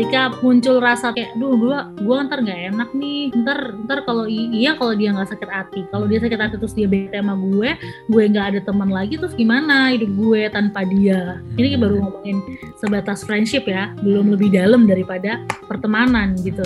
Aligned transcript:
ketika 0.00 0.32
muncul 0.40 0.80
rasa 0.80 1.12
kayak 1.12 1.36
duh 1.36 1.52
gua 1.60 1.92
gua 2.00 2.24
ntar 2.24 2.40
nggak 2.40 2.72
enak 2.72 2.88
nih 2.96 3.28
ntar 3.44 3.76
ntar 3.84 4.00
kalau 4.08 4.24
iya 4.24 4.72
kalau 4.80 4.96
dia 4.96 5.12
nggak 5.12 5.28
sakit 5.28 5.50
hati. 5.52 5.84
Kalau 5.92 6.08
dia 6.08 6.16
sakit 6.24 6.40
hati 6.40 6.56
terus 6.56 6.72
dia 6.72 6.88
bete 6.88 7.20
sama 7.20 7.36
gue 7.36 7.76
gue 8.08 8.22
nggak 8.32 8.46
ada 8.56 8.60
teman 8.64 8.88
lagi 8.88 9.20
terus 9.20 9.36
gimana 9.36 9.92
hidup 9.92 10.08
gue 10.16 10.48
tanpa 10.48 10.88
dia? 10.88 11.44
Ini 11.60 11.76
baru 11.76 12.00
ngomongin 12.00 12.40
sebatas 12.80 13.28
friendship 13.28 13.68
ya 13.68 13.92
belum 14.00 14.32
lebih 14.32 14.56
dalam 14.56 14.88
daripada 14.88 15.44
pertemanan 15.68 16.32
gitu. 16.40 16.64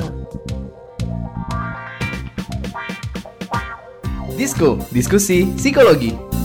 Disko, 4.38 4.78
diskusi 4.94 5.50
psikologi. 5.58 6.43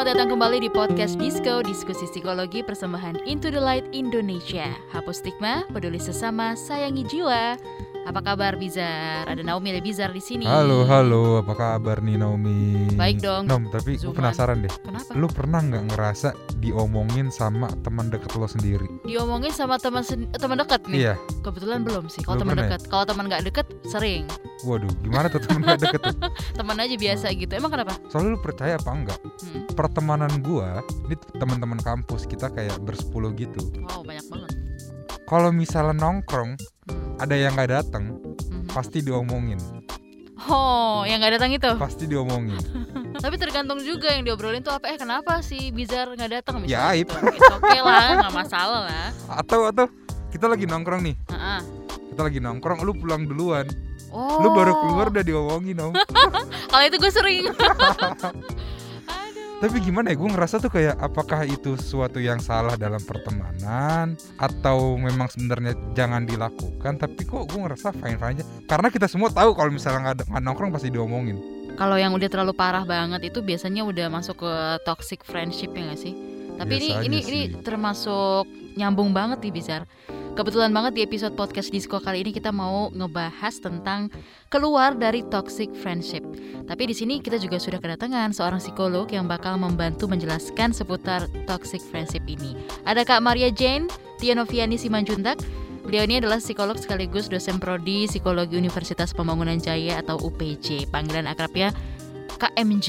Selamat 0.00 0.16
datang 0.16 0.32
kembali 0.32 0.58
di 0.64 0.70
podcast 0.72 1.20
Disco, 1.20 1.60
diskusi 1.60 2.08
psikologi 2.08 2.64
persembahan 2.64 3.20
Into 3.28 3.52
the 3.52 3.60
Light 3.60 3.84
Indonesia. 3.92 4.72
Hapus 4.96 5.20
stigma, 5.20 5.60
peduli 5.76 6.00
sesama, 6.00 6.56
sayangi 6.56 7.04
jiwa. 7.04 7.60
Apa 8.08 8.24
kabar 8.24 8.56
Bizar? 8.56 9.28
Ada 9.28 9.44
Naomi 9.44 9.76
dan 9.76 9.84
Bizar 9.84 10.10
di 10.16 10.22
sini. 10.24 10.48
Halo, 10.48 10.88
halo, 10.88 11.44
apa 11.44 11.52
kabar 11.52 12.00
nih 12.00 12.16
Naomi? 12.16 12.88
Baik 12.96 13.20
dong. 13.20 13.44
Nom, 13.44 13.68
tapi 13.68 14.00
gue 14.00 14.08
penasaran 14.08 14.64
deh. 14.64 14.72
Kenapa? 14.80 15.12
Lu 15.12 15.28
pernah 15.28 15.60
nggak 15.60 15.92
ngerasa 15.92 16.32
diomongin 16.64 17.28
sama 17.28 17.68
teman 17.84 18.08
deket 18.08 18.32
lo 18.40 18.48
sendiri? 18.48 18.88
Diomongin 19.04 19.52
sama 19.52 19.76
teman 19.76 20.00
teman 20.32 20.56
dekat 20.56 20.80
nih. 20.88 21.12
Iya. 21.12 21.14
Kebetulan 21.44 21.84
belum 21.84 22.08
sih. 22.08 22.24
Kalau 22.24 22.40
teman 22.40 22.56
ya? 22.56 22.64
dekat, 22.64 22.80
kalau 22.88 23.04
teman 23.04 23.24
nggak 23.28 23.44
deket 23.52 23.66
sering. 23.84 24.24
Waduh, 24.64 24.92
gimana 25.00 25.32
tuh 25.32 25.40
teman 25.40 25.64
gak 25.64 25.80
deket 25.88 26.00
tuh? 26.04 26.16
Teman 26.60 26.76
aja 26.76 26.92
biasa 26.92 27.26
gitu. 27.32 27.52
Emang 27.56 27.72
kenapa? 27.72 27.96
Soalnya 28.12 28.36
lu 28.36 28.40
percaya 28.44 28.76
apa 28.76 28.92
enggak? 28.92 29.20
Hmm. 29.40 29.64
Pertemanan 29.72 30.32
gua, 30.44 30.84
ini 31.08 31.16
teman-teman 31.40 31.80
kampus 31.80 32.28
kita 32.28 32.52
kayak 32.52 32.76
bersepuluh 32.84 33.32
gitu. 33.32 33.72
Wow, 33.80 34.04
banyak 34.04 34.26
banget. 34.28 34.52
Kalau 35.24 35.48
misalnya 35.54 35.96
nongkrong. 35.96 36.60
Ada 37.16 37.34
yang 37.34 37.52
nggak 37.52 37.70
datang, 37.72 38.04
Mhm. 38.16 38.68
pasti 38.68 38.98
diomongin. 39.00 39.60
Oh, 40.42 41.04
yang 41.04 41.20
nggak 41.20 41.36
datang 41.36 41.52
itu. 41.52 41.68
Pasti 41.76 42.04
diomongin. 42.04 42.56
Tapi 43.24 43.36
tergantung 43.36 43.76
juga 43.78 44.08
yang 44.08 44.24
diobrolin 44.24 44.60
tuh 44.60 44.72
apa. 44.72 44.88
Eh, 44.88 44.96
kenapa 44.96 45.40
sih 45.40 45.68
Bizar 45.68 46.08
nggak 46.10 46.30
datang 46.32 46.64
Ya, 46.64 46.88
misalnya? 46.88 46.96
aib. 46.96 47.08
It's 47.30 47.52
okay 47.52 47.78
lah, 47.78 48.04
nggak 48.24 48.34
masalah 48.34 48.80
lah. 48.88 49.08
Atau 49.28 49.68
atau 49.68 49.84
kita 50.30 50.48
lagi 50.48 50.64
nongkrong 50.64 51.02
nih, 51.02 51.16
Heeh. 51.28 51.60
kita 52.10 52.20
lagi 52.22 52.38
nongkrong, 52.38 52.80
lu 52.80 52.96
pulang 52.96 53.28
duluan. 53.28 53.68
Oh. 54.10 54.40
Lu 54.40 54.50
baru 54.50 54.72
keluar 54.74 55.06
udah 55.08 55.22
diomongin, 55.22 55.76
Om. 55.76 55.92
Kalau 56.72 56.84
itu 56.84 56.96
gue 56.96 57.12
sering. 57.12 57.44
Tapi 59.60 59.76
gimana 59.84 60.08
ya, 60.08 60.16
gue 60.16 60.30
ngerasa 60.32 60.56
tuh 60.56 60.72
kayak 60.72 60.96
apakah 60.96 61.44
itu 61.44 61.76
sesuatu 61.76 62.16
yang 62.16 62.40
salah 62.40 62.80
dalam 62.80 62.96
pertemanan 63.04 64.16
atau 64.40 64.96
memang 64.96 65.28
sebenarnya 65.28 65.76
jangan 65.92 66.24
dilakukan. 66.24 66.96
Tapi 66.96 67.28
kok 67.28 67.44
gue 67.44 67.60
ngerasa 67.60 67.92
fine 67.92 68.16
fine 68.16 68.40
aja. 68.40 68.44
Karena 68.64 68.88
kita 68.88 69.04
semua 69.04 69.28
tahu 69.28 69.52
kalau 69.52 69.68
misalnya 69.68 70.16
nggak 70.16 70.32
nongkrong 70.40 70.72
pasti 70.72 70.88
diomongin. 70.88 71.36
Kalau 71.76 72.00
yang 72.00 72.16
udah 72.16 72.28
terlalu 72.32 72.56
parah 72.56 72.88
banget 72.88 73.28
itu 73.28 73.44
biasanya 73.44 73.84
udah 73.84 74.08
masuk 74.08 74.40
ke 74.40 74.52
toxic 74.88 75.20
friendship 75.28 75.76
ya 75.76 75.92
gak 75.92 76.00
sih? 76.00 76.16
Tapi 76.56 76.72
ini 76.80 76.88
Biasanya 76.88 77.04
ini 77.04 77.18
ini 77.20 77.40
sih. 77.52 77.60
termasuk 77.60 78.44
nyambung 78.80 79.12
banget 79.12 79.44
nih 79.44 79.52
Bizar. 79.52 79.82
Kebetulan 80.40 80.72
banget 80.72 80.96
di 80.96 81.02
episode 81.04 81.36
podcast 81.36 81.68
Disco 81.68 82.00
kali 82.00 82.24
ini 82.24 82.32
kita 82.32 82.48
mau 82.48 82.88
ngebahas 82.96 83.60
tentang 83.60 84.08
keluar 84.48 84.96
dari 84.96 85.20
toxic 85.28 85.68
friendship. 85.76 86.24
Tapi 86.64 86.88
di 86.88 86.96
sini 86.96 87.20
kita 87.20 87.36
juga 87.36 87.60
sudah 87.60 87.76
kedatangan 87.76 88.32
seorang 88.32 88.56
psikolog 88.56 89.04
yang 89.12 89.28
bakal 89.28 89.60
membantu 89.60 90.08
menjelaskan 90.08 90.72
seputar 90.72 91.28
toxic 91.44 91.84
friendship 91.84 92.24
ini. 92.24 92.56
Ada 92.88 93.04
Kak 93.04 93.20
Maria 93.20 93.52
Jane 93.52 93.84
Tianoviani 94.16 94.80
Simanjuntak. 94.80 95.44
Beliau 95.84 96.08
ini 96.08 96.24
adalah 96.24 96.40
psikolog 96.40 96.80
sekaligus 96.80 97.28
dosen 97.28 97.60
prodi 97.60 98.08
Psikologi 98.08 98.56
Universitas 98.56 99.12
Pembangunan 99.12 99.60
Jaya 99.60 100.00
atau 100.00 100.16
UPJ. 100.24 100.88
Panggilan 100.88 101.28
akrabnya 101.28 101.68
KMJ. 102.40 102.88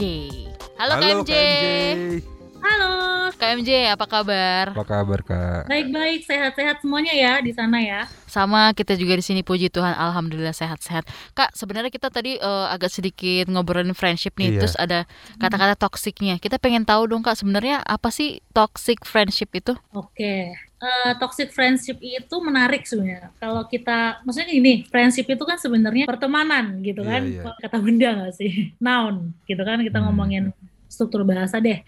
Halo, 0.80 1.04
KMJ. 1.04 2.31
Halo 2.62 2.92
KMJ, 3.34 3.70
apa 3.90 4.06
kabar? 4.06 4.66
Apa 4.76 4.86
kabar 4.86 5.20
kak? 5.24 5.66
baik-baik 5.66 6.22
sehat-sehat 6.24 6.86
semuanya 6.86 7.10
ya 7.10 7.34
di 7.42 7.50
sana 7.52 7.82
ya 7.82 8.06
Sama 8.30 8.72
kita 8.72 8.94
juga 8.96 9.18
di 9.18 9.26
sini 9.26 9.42
puji 9.42 9.68
Tuhan, 9.68 9.92
alhamdulillah 9.92 10.56
sehat-sehat. 10.56 11.04
Kak, 11.34 11.52
sebenarnya 11.52 11.92
kita 11.92 12.08
tadi 12.08 12.40
eh, 12.40 12.66
agak 12.70 12.88
sedikit 12.88 13.52
ngobrolin 13.52 13.92
friendship 13.92 14.38
nih, 14.38 14.56
Iya. 14.56 14.60
terus 14.64 14.76
ada 14.80 15.04
kata-kata 15.36 15.76
toksiknya. 15.76 16.40
Kita 16.40 16.56
pengen 16.56 16.88
tahu 16.88 17.12
dong 17.12 17.26
Kak, 17.26 17.36
sebenarnya 17.36 17.84
apa 17.84 18.08
sih 18.08 18.40
toxic 18.54 19.04
friendship 19.04 19.52
itu? 19.52 19.74
Oke, 19.92 20.56
Eh, 20.82 21.14
toxic 21.22 21.54
friendship 21.54 22.02
itu 22.02 22.36
menarik 22.42 22.90
sebenarnya. 22.90 23.30
Kalau 23.38 23.70
kita, 23.70 24.18
maksudnya 24.26 24.50
gini, 24.50 24.82
friendship 24.90 25.30
itu 25.30 25.44
kan 25.46 25.54
sebenarnya 25.62 26.10
pertemanan 26.10 26.82
gitu 26.82 27.06
Iya, 27.06 27.12
kan, 27.12 27.22
iya. 27.22 27.42
kata 27.62 27.78
benda 27.78 28.10
nggak 28.18 28.34
sih? 28.34 28.74
Noun, 28.82 29.30
gitu 29.46 29.62
kan 29.62 29.78
kita 29.86 30.02
Hmm. 30.02 30.10
ngomongin 30.10 30.44
struktur 30.90 31.22
bahasa 31.22 31.62
deh. 31.62 31.86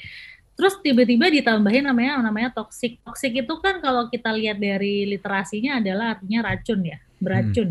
Terus 0.53 0.77
tiba-tiba 0.85 1.33
ditambahin 1.33 1.89
namanya 1.89 2.21
namanya 2.21 2.53
toxic. 2.53 3.01
Toxic 3.01 3.33
itu 3.41 3.53
kan 3.57 3.81
kalau 3.81 4.05
kita 4.07 4.29
lihat 4.29 4.61
dari 4.61 5.09
literasinya 5.09 5.81
adalah 5.81 6.17
artinya 6.17 6.45
racun 6.45 6.79
ya, 6.85 6.97
beracun. 7.17 7.69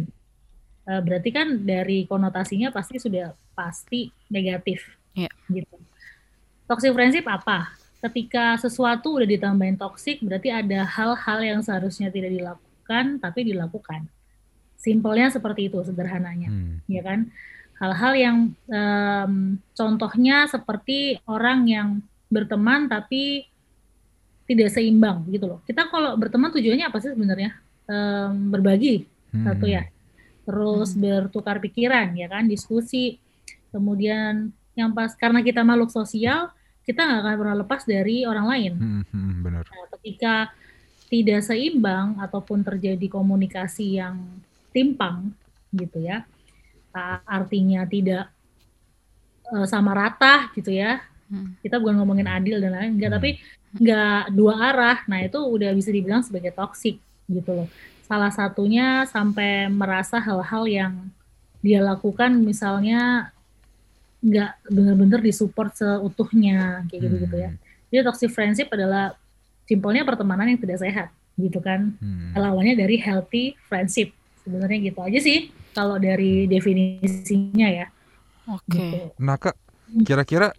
Eh, 0.82 1.00
berarti 1.00 1.30
kan 1.30 1.62
dari 1.62 2.10
konotasinya 2.10 2.74
pasti 2.74 2.98
sudah 2.98 3.30
pasti 3.54 4.10
negatif, 4.26 4.82
Iya. 5.14 5.30
gitu. 5.50 5.78
Toxic 6.66 6.90
friendship 6.90 7.26
apa? 7.30 7.82
ketika 8.02 8.58
sesuatu 8.58 9.14
udah 9.14 9.28
ditambahin 9.30 9.78
toksik 9.78 10.18
berarti 10.26 10.50
ada 10.50 10.82
hal-hal 10.82 11.38
yang 11.38 11.60
seharusnya 11.62 12.10
tidak 12.10 12.34
dilakukan 12.34 13.22
tapi 13.22 13.46
dilakukan. 13.46 14.10
Simpelnya 14.74 15.30
seperti 15.30 15.70
itu 15.70 15.78
sederhananya, 15.86 16.50
Hmm. 16.50 16.82
ya 16.90 16.98
kan? 17.06 17.30
Hal-hal 17.78 18.12
yang 18.18 18.36
em, 18.66 19.62
contohnya 19.78 20.50
seperti 20.50 21.22
orang 21.30 21.70
yang 21.70 21.88
berteman 22.32 22.88
tapi 22.88 23.44
tidak 24.48 24.72
seimbang 24.72 25.28
gitu 25.28 25.44
loh. 25.46 25.60
Kita 25.68 25.86
kalau 25.92 26.16
berteman 26.16 26.48
tujuannya 26.50 26.88
apa 26.88 26.98
sih 26.98 27.12
sebenarnya? 27.12 27.52
Em, 27.84 28.48
berbagi 28.48 29.04
Hmm. 29.32 29.48
satu 29.48 29.64
ya. 29.64 29.88
Terus 30.44 30.92
bertukar 30.92 31.56
pikiran 31.62 32.12
ya 32.12 32.28
kan, 32.28 32.44
diskusi. 32.44 33.16
Kemudian 33.72 34.52
yang 34.76 34.92
pas 34.92 35.12
karena 35.16 35.40
kita 35.40 35.64
makhluk 35.64 35.88
sosial, 35.88 36.52
kita 36.84 37.00
nggak 37.00 37.20
akan 37.22 37.36
pernah 37.40 37.56
lepas 37.64 37.82
dari 37.88 38.28
orang 38.28 38.46
lain. 38.48 38.72
Hmm, 38.76 39.02
hmm, 39.08 39.32
bener. 39.40 39.64
Nah, 39.64 39.86
ketika 39.96 40.34
tidak 41.08 41.40
seimbang 41.44 42.16
ataupun 42.20 42.64
terjadi 42.64 43.06
komunikasi 43.08 44.00
yang 44.00 44.20
timpang 44.72 45.32
gitu 45.72 46.00
ya, 46.04 46.24
a- 46.92 47.24
artinya 47.24 47.84
tidak 47.88 48.28
eh, 49.52 49.66
sama 49.68 49.92
rata 49.92 50.48
gitu 50.56 50.72
ya. 50.72 51.00
Hmm. 51.32 51.56
Kita 51.64 51.80
bukan 51.80 51.96
ngomongin 51.96 52.28
adil 52.28 52.60
dan 52.60 52.76
lain 52.76 53.00
enggak, 53.00 53.08
Hmm. 53.08 53.16
tapi 53.16 53.30
nggak 53.80 54.22
dua 54.36 54.54
arah. 54.68 54.98
Nah 55.08 55.24
itu 55.24 55.40
udah 55.40 55.72
bisa 55.72 55.88
dibilang 55.88 56.20
sebagai 56.20 56.52
toksik 56.52 57.00
gitu 57.24 57.50
loh. 57.56 57.68
Salah 58.04 58.28
satunya 58.28 59.08
sampai 59.08 59.72
merasa 59.72 60.20
hal-hal 60.20 60.68
yang 60.68 60.92
dia 61.64 61.80
lakukan 61.80 62.36
misalnya 62.36 63.32
nggak 64.22 64.52
benar-benar 64.70 65.20
disupport 65.24 65.72
seutuhnya 65.72 66.84
kayak 66.92 67.00
gitu 67.00 67.16
gitu 67.24 67.36
ya. 67.40 67.50
Hmm. 67.50 67.58
Jadi 67.88 68.00
toxic 68.04 68.30
friendship 68.30 68.68
adalah 68.68 69.16
simpelnya 69.64 70.04
pertemanan 70.04 70.52
yang 70.52 70.60
tidak 70.60 70.78
sehat 70.84 71.08
gitu 71.40 71.58
kan. 71.64 71.96
Hmm. 71.96 72.36
Lawannya 72.36 72.76
dari 72.76 73.00
healthy 73.00 73.56
friendship. 73.66 74.12
Sebenarnya 74.44 74.92
gitu 74.92 75.00
aja 75.00 75.18
sih 75.22 75.48
kalau 75.72 75.96
dari 75.96 76.44
definisinya 76.44 77.68
ya. 77.72 77.86
Oke. 78.50 78.76
Gitu. 78.76 78.98
Nah 79.22 79.38
kak, 79.40 79.56
kira-kira 80.04 80.52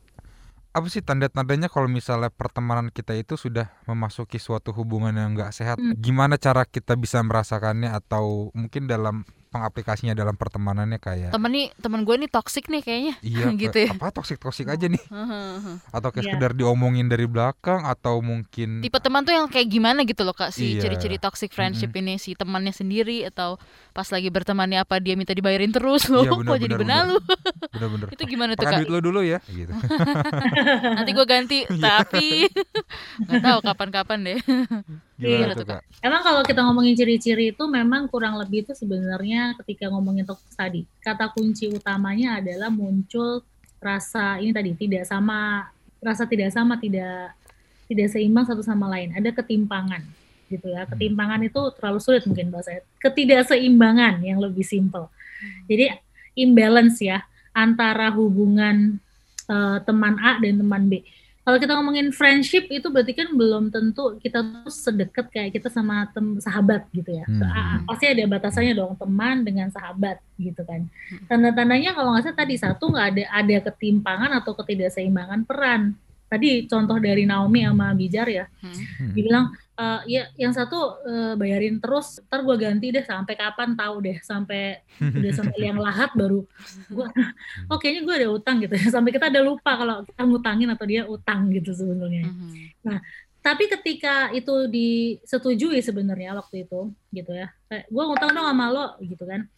apa 0.74 0.90
sih 0.90 1.06
tanda-tandanya 1.06 1.70
kalau 1.70 1.86
misalnya 1.86 2.34
pertemanan 2.34 2.90
kita 2.90 3.14
itu 3.14 3.38
sudah 3.38 3.70
memasuki 3.86 4.42
suatu 4.42 4.74
hubungan 4.74 5.14
yang 5.14 5.38
nggak 5.38 5.54
sehat? 5.54 5.78
Hmm. 5.78 5.94
Gimana 6.02 6.42
cara 6.42 6.66
kita 6.66 6.98
bisa 6.98 7.22
merasakannya 7.22 7.94
atau 7.94 8.50
mungkin 8.58 8.90
dalam 8.90 9.22
pengaplikasinya 9.54 10.12
dalam 10.12 10.34
pertemanannya 10.34 10.98
kayak 10.98 11.30
Temen 11.30 11.52
nih, 11.52 11.70
temen 11.78 12.02
gue 12.02 12.16
nih 12.18 12.28
toxic 12.28 12.66
nih 12.66 12.82
kayaknya. 12.82 13.14
iya 13.24 13.46
gitu 13.54 13.78
ya. 13.78 13.94
apa 13.94 14.10
toksik 14.12 14.38
toksik 14.38 14.66
aja 14.66 14.86
nih 14.86 14.98
atau 15.88 16.10
kayak 16.10 16.20
Iya. 16.20 16.34
sekedar 16.34 16.52
diomongin 16.54 17.06
dari 17.06 17.24
belakang 17.24 17.84
atau 17.84 18.18
mungkin 18.20 18.80
Tipe 18.80 18.98
teman 18.98 19.22
tuh 19.22 19.32
yang 19.32 19.46
kayak 19.46 19.68
gimana 19.68 20.02
gitu 20.02 20.24
loh 20.24 20.32
Kak, 20.32 20.50
si 20.50 20.74
Iya. 20.74 20.82
ciri-ciri 20.82 21.18
toxic 21.18 21.52
friendship 21.52 21.94
ini 21.94 22.16
si 22.16 22.34
temannya 22.34 22.72
sendiri 22.72 23.22
atau 23.24 23.60
pas 23.92 24.08
lagi 24.08 24.28
bertemannya 24.28 24.80
apa 24.80 24.98
dia 24.98 25.14
minta 25.14 25.32
dibayarin 25.32 25.70
terus 25.70 26.08
loh. 26.08 26.24
Iya, 26.24 26.32
benar, 26.34 26.50
Kok 26.50 26.60
jadi 26.60 26.74
benar, 26.74 26.82
benalu? 26.82 27.18
bener-bener 27.70 28.08
Itu 28.16 28.24
gimana 28.26 28.52
tuh 28.54 28.64
pakai 28.64 28.74
Kak? 28.74 28.80
duit 28.82 28.90
lo 28.90 29.00
dulu 29.00 29.22
ya 29.22 29.38
gitu 29.46 29.70
Nanti 30.98 31.12
gue 31.12 31.26
ganti, 31.26 31.60
Iya. 31.66 31.84
tapi 32.02 32.48
nggak 33.20 33.42
tahu 33.42 33.60
kapan-kapan 33.62 34.18
deh. 34.24 34.40
Gimana 35.20 35.54
Iya, 35.54 35.54
tuh 35.54 35.58
tuh, 35.62 35.68
kak? 35.70 35.82
Emang 36.02 36.22
kalau 36.26 36.42
kita 36.42 36.62
ngomongin 36.66 36.94
ciri-ciri 36.98 37.54
itu 37.54 37.64
memang 37.70 38.10
kurang 38.10 38.38
lebih 38.42 38.66
itu 38.68 38.74
sebenarnya 38.74 39.58
ketika 39.62 39.90
ngomongin 39.94 40.26
toxic 40.26 40.54
tadi, 40.58 40.82
kata 41.02 41.30
kunci 41.32 41.70
utamanya 41.70 42.42
adalah 42.42 42.74
muncul 42.74 43.46
rasa 43.84 44.40
ini 44.40 44.56
tadi 44.56 44.74
tidak 44.80 45.04
sama 45.06 45.68
rasa 46.00 46.24
tidak 46.28 46.50
sama 46.56 46.80
tidak 46.80 47.36
tidak 47.88 48.08
seimbang 48.10 48.46
satu 48.48 48.66
sama 48.66 48.90
lain. 48.90 49.14
Ada 49.14 49.32
ketimpangan 49.32 50.02
gitu 50.50 50.70
ya. 50.70 50.86
Ketimpangan 50.86 51.42
itu 51.46 51.62
terlalu 51.78 52.00
sulit 52.02 52.24
mungkin 52.26 52.50
bahasa 52.54 52.82
ketidakseimbangan 53.02 54.22
yang 54.22 54.38
lebih 54.42 54.66
simple 54.66 55.10
jadi 55.68 56.00
imbalance 56.34 57.00
ya 57.04 57.24
antara 57.54 58.10
hubungan 58.14 58.98
uh, 59.48 59.78
teman 59.86 60.18
A 60.20 60.42
dan 60.42 60.60
teman 60.60 60.84
B 60.90 61.04
kalau 61.44 61.58
kita 61.60 61.76
ngomongin 61.76 62.16
friendship 62.16 62.72
itu 62.72 62.88
berarti 62.88 63.12
kan 63.12 63.36
belum 63.36 63.68
tentu 63.68 64.16
kita 64.16 64.40
tuh 64.64 64.72
sedekat 64.72 65.28
kayak 65.28 65.52
kita 65.60 65.68
sama 65.68 66.08
tem 66.16 66.40
sahabat 66.40 66.88
gitu 66.96 67.12
ya. 67.12 67.28
Hmm. 67.28 67.84
Pasti 67.84 68.08
ada 68.08 68.24
batasannya 68.24 68.72
dong 68.72 68.96
teman 68.96 69.44
dengan 69.44 69.68
sahabat 69.68 70.24
gitu 70.40 70.64
kan. 70.64 70.88
Hmm. 70.88 71.28
Tanda-tandanya 71.28 71.92
kalau 71.92 72.16
nggak 72.16 72.32
salah 72.32 72.40
tadi 72.40 72.56
satu 72.56 72.96
nggak 72.96 73.08
ada 73.12 73.24
ada 73.44 73.58
ketimpangan 73.68 74.32
atau 74.40 74.56
ketidakseimbangan 74.56 75.44
peran 75.44 76.00
tadi 76.34 76.66
contoh 76.66 76.98
dari 76.98 77.30
Naomi 77.30 77.62
sama 77.62 77.94
Bijar 77.94 78.26
ya 78.26 78.46
hmm. 78.50 79.14
dibilang 79.14 79.54
uh, 79.78 80.02
ya 80.06 80.30
yang 80.38 80.54
satu 80.54 80.78
uh, 81.04 81.34
bayarin 81.38 81.82
terus 81.82 82.22
ntar 82.30 82.46
gue 82.46 82.56
ganti 82.58 82.94
deh 82.94 83.06
sampai 83.06 83.34
kapan 83.34 83.74
tahu 83.74 83.96
deh 84.06 84.18
sampai 84.22 84.82
udah 85.02 85.34
sampai 85.34 85.60
yang 85.60 85.80
lahat 85.82 86.14
baru. 86.14 86.46
Gue 86.90 87.08
oh 87.72 87.78
kayaknya 87.78 88.02
gue 88.06 88.16
ada 88.26 88.30
utang 88.30 88.62
gitu. 88.62 88.74
Ya 88.78 88.88
sampai 88.96 89.12
kita 89.14 89.30
ada 89.30 89.42
lupa 89.42 89.78
kalau 89.78 90.06
kita 90.06 90.22
ngutangin 90.26 90.70
atau 90.74 90.86
dia 90.86 91.02
utang 91.10 91.50
gitu 91.54 91.74
sebenarnya. 91.74 92.26
Hmm. 92.30 92.54
nah 92.84 93.00
tapi 93.44 93.68
ketika 93.68 94.32
itu 94.32 94.72
disetujui 94.72 95.84
sebenarnya 95.84 96.32
waktu 96.40 96.64
itu 96.64 96.96
gitu 97.12 97.32
ya. 97.36 97.52
Kayak 97.68 97.86
gue 97.92 98.04
ngutang 98.08 98.30
dong 98.32 98.48
sama 98.48 98.66
lo 98.72 98.88
gitu 99.04 99.24
kan. 99.28 99.50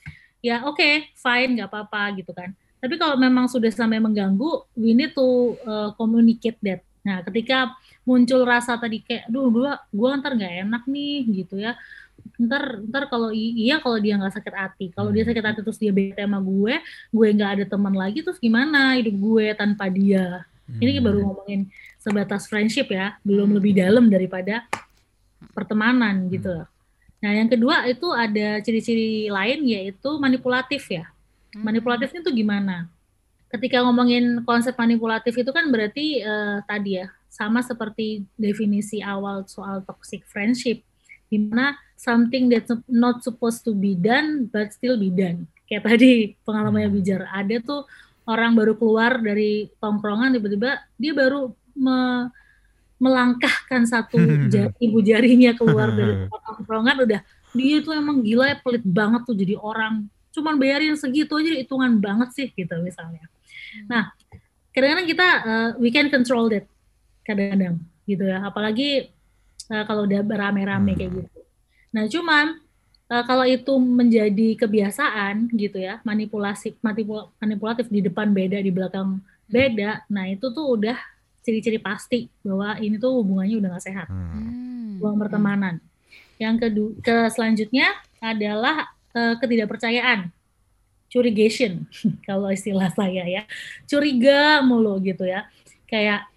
Ya 0.41 0.65
oke 0.65 0.77
okay, 0.77 0.93
fine 1.17 1.59
nggak 1.59 1.69
apa-apa 1.69 2.17
gitu 2.17 2.33
kan. 2.33 2.53
Tapi 2.85 3.01
kalau 3.01 3.17
memang 3.17 3.49
sudah 3.49 3.73
sampai 3.73 3.97
mengganggu, 3.97 4.61
we 4.77 4.93
need 4.93 5.09
to 5.17 5.57
uh, 5.65 5.89
communicate 5.97 6.61
that. 6.61 6.85
Nah, 7.05 7.21
ketika 7.21 7.77
muncul 8.01 8.41
rasa 8.43 8.81
tadi 8.81 9.05
kayak, 9.05 9.29
duh, 9.29 9.53
gua, 9.53 9.77
gua 9.93 10.17
ntar 10.17 10.33
nggak 10.33 10.65
enak 10.65 10.83
nih, 10.89 11.45
gitu 11.45 11.61
ya. 11.61 11.77
Ntar, 12.41 12.81
ntar 12.89 13.05
kalau 13.05 13.29
iya 13.29 13.77
kalau 13.77 14.01
dia 14.01 14.17
nggak 14.17 14.33
sakit 14.41 14.55
hati, 14.57 14.85
kalau 14.89 15.13
dia 15.13 15.21
sakit 15.21 15.45
hati 15.45 15.59
terus 15.61 15.77
dia 15.77 15.93
bete 15.93 16.17
sama 16.17 16.41
gue, 16.41 16.81
gue 17.13 17.27
nggak 17.37 17.51
ada 17.61 17.65
teman 17.69 17.93
lagi, 17.93 18.25
terus 18.25 18.41
gimana 18.41 18.97
hidup 18.97 19.13
gue 19.13 19.45
tanpa 19.53 19.85
dia? 19.87 20.43
Ini 20.65 20.97
hmm. 20.97 21.05
baru 21.05 21.19
ngomongin 21.21 21.61
sebatas 22.01 22.49
friendship 22.49 22.89
ya, 22.89 23.13
belum 23.21 23.53
lebih 23.53 23.77
dalam 23.77 24.09
daripada 24.09 24.65
pertemanan 25.53 26.25
gitu. 26.33 26.65
Nah, 27.21 27.31
yang 27.31 27.49
kedua 27.49 27.85
itu 27.85 28.09
ada 28.09 28.59
ciri-ciri 28.65 29.29
lain 29.29 29.61
yaitu 29.65 30.09
manipulatif 30.17 30.89
ya. 30.89 31.05
Hmm. 31.53 31.61
Manipulatifnya 31.61 32.25
tuh 32.25 32.33
gimana? 32.33 32.89
Ketika 33.55 33.79
ngomongin 33.87 34.43
konsep 34.43 34.75
manipulatif 34.75 35.31
itu 35.31 35.47
kan 35.55 35.71
berarti 35.71 36.19
uh, 36.19 36.59
tadi 36.67 36.99
ya 36.99 37.07
sama 37.31 37.63
seperti 37.63 38.27
definisi 38.35 38.99
awal 38.99 39.47
soal 39.47 39.79
toxic 39.87 40.27
friendship, 40.27 40.83
di 41.31 41.39
mana 41.39 41.79
something 41.95 42.51
that's 42.51 42.67
not 42.91 43.23
supposed 43.23 43.63
to 43.63 43.71
be 43.71 43.95
done 43.95 44.51
but 44.51 44.75
still 44.75 44.99
be 44.99 45.07
done. 45.07 45.47
Kayak 45.71 45.87
tadi 45.87 46.35
pengalamannya 46.43 46.91
hmm. 46.91 46.97
Bijar, 46.99 47.21
ada 47.31 47.55
tuh 47.63 47.87
orang 48.27 48.51
baru 48.59 48.75
keluar 48.75 49.23
dari 49.23 49.71
tongkrongan 49.79 50.35
tiba-tiba 50.35 50.83
dia 50.99 51.15
baru 51.15 51.55
me 51.79 52.29
melangkahkan 52.95 53.83
satu 53.83 54.15
jari, 54.47 54.71
ibu 54.79 54.99
jarinya 55.03 55.51
keluar 55.55 55.91
dari 55.91 56.27
tongkrongan 56.47 57.07
udah 57.07 57.21
dia 57.55 57.77
tuh 57.83 57.95
emang 57.95 58.23
gila 58.23 58.51
ya 58.51 58.57
pelit 58.59 58.83
banget 58.83 59.21
tuh 59.27 59.35
jadi 59.35 59.55
orang 59.59 60.07
cuman 60.35 60.59
bayarin 60.59 60.99
segitu 60.99 61.31
aja 61.39 61.55
hitungan 61.55 61.95
banget 62.03 62.29
sih 62.35 62.47
gitu 62.51 62.75
misalnya. 62.83 63.23
Hmm. 63.55 63.87
Nah, 63.87 64.03
kadang-kadang 64.75 65.07
kita 65.07 65.27
uh, 65.43 65.69
we 65.79 65.89
can 65.93 66.11
control 66.11 66.51
that 66.51 66.67
kadang-kadang 67.23 67.81
gitu 68.05 68.27
ya, 68.27 68.43
apalagi 68.45 69.09
uh, 69.73 69.83
kalau 69.89 70.05
udah 70.05 70.21
rame-rame 70.21 70.93
kayak 70.93 71.11
hmm. 71.11 71.17
gitu. 71.23 71.39
Nah, 71.95 72.03
cuman 72.11 72.45
uh, 73.09 73.23
kalau 73.25 73.45
itu 73.47 73.73
menjadi 73.79 74.59
kebiasaan 74.59 75.49
gitu 75.55 75.79
ya, 75.79 76.03
manipulasi 76.05 76.77
manipul, 76.83 77.33
manipulatif 77.41 77.87
di 77.89 78.03
depan 78.03 78.35
beda 78.35 78.61
di 78.61 78.69
belakang 78.69 79.23
beda, 79.45 80.05
nah 80.09 80.25
itu 80.25 80.49
tuh 80.49 80.73
udah 80.73 80.97
ciri-ciri 81.45 81.77
pasti 81.77 82.25
bahwa 82.41 82.73
ini 82.81 82.97
tuh 82.97 83.21
hubungannya 83.21 83.61
udah 83.61 83.69
gak 83.77 83.85
sehat, 83.85 84.07
hmm. 84.09 84.97
hubungan 84.97 85.17
pertemanan. 85.21 85.75
Yang 86.41 86.55
kedua, 86.67 86.89
ke 86.99 87.17
selanjutnya 87.31 87.93
adalah 88.19 88.91
uh, 89.13 89.37
ketidakpercayaan 89.37 90.33
curigation 91.15 91.87
kalau 92.27 92.51
istilah 92.51 92.91
saya 92.91 93.23
ya 93.23 93.43
curiga 93.87 94.59
mulu 94.59 94.99
gitu 94.99 95.23
ya 95.23 95.47
kayak 95.87 96.27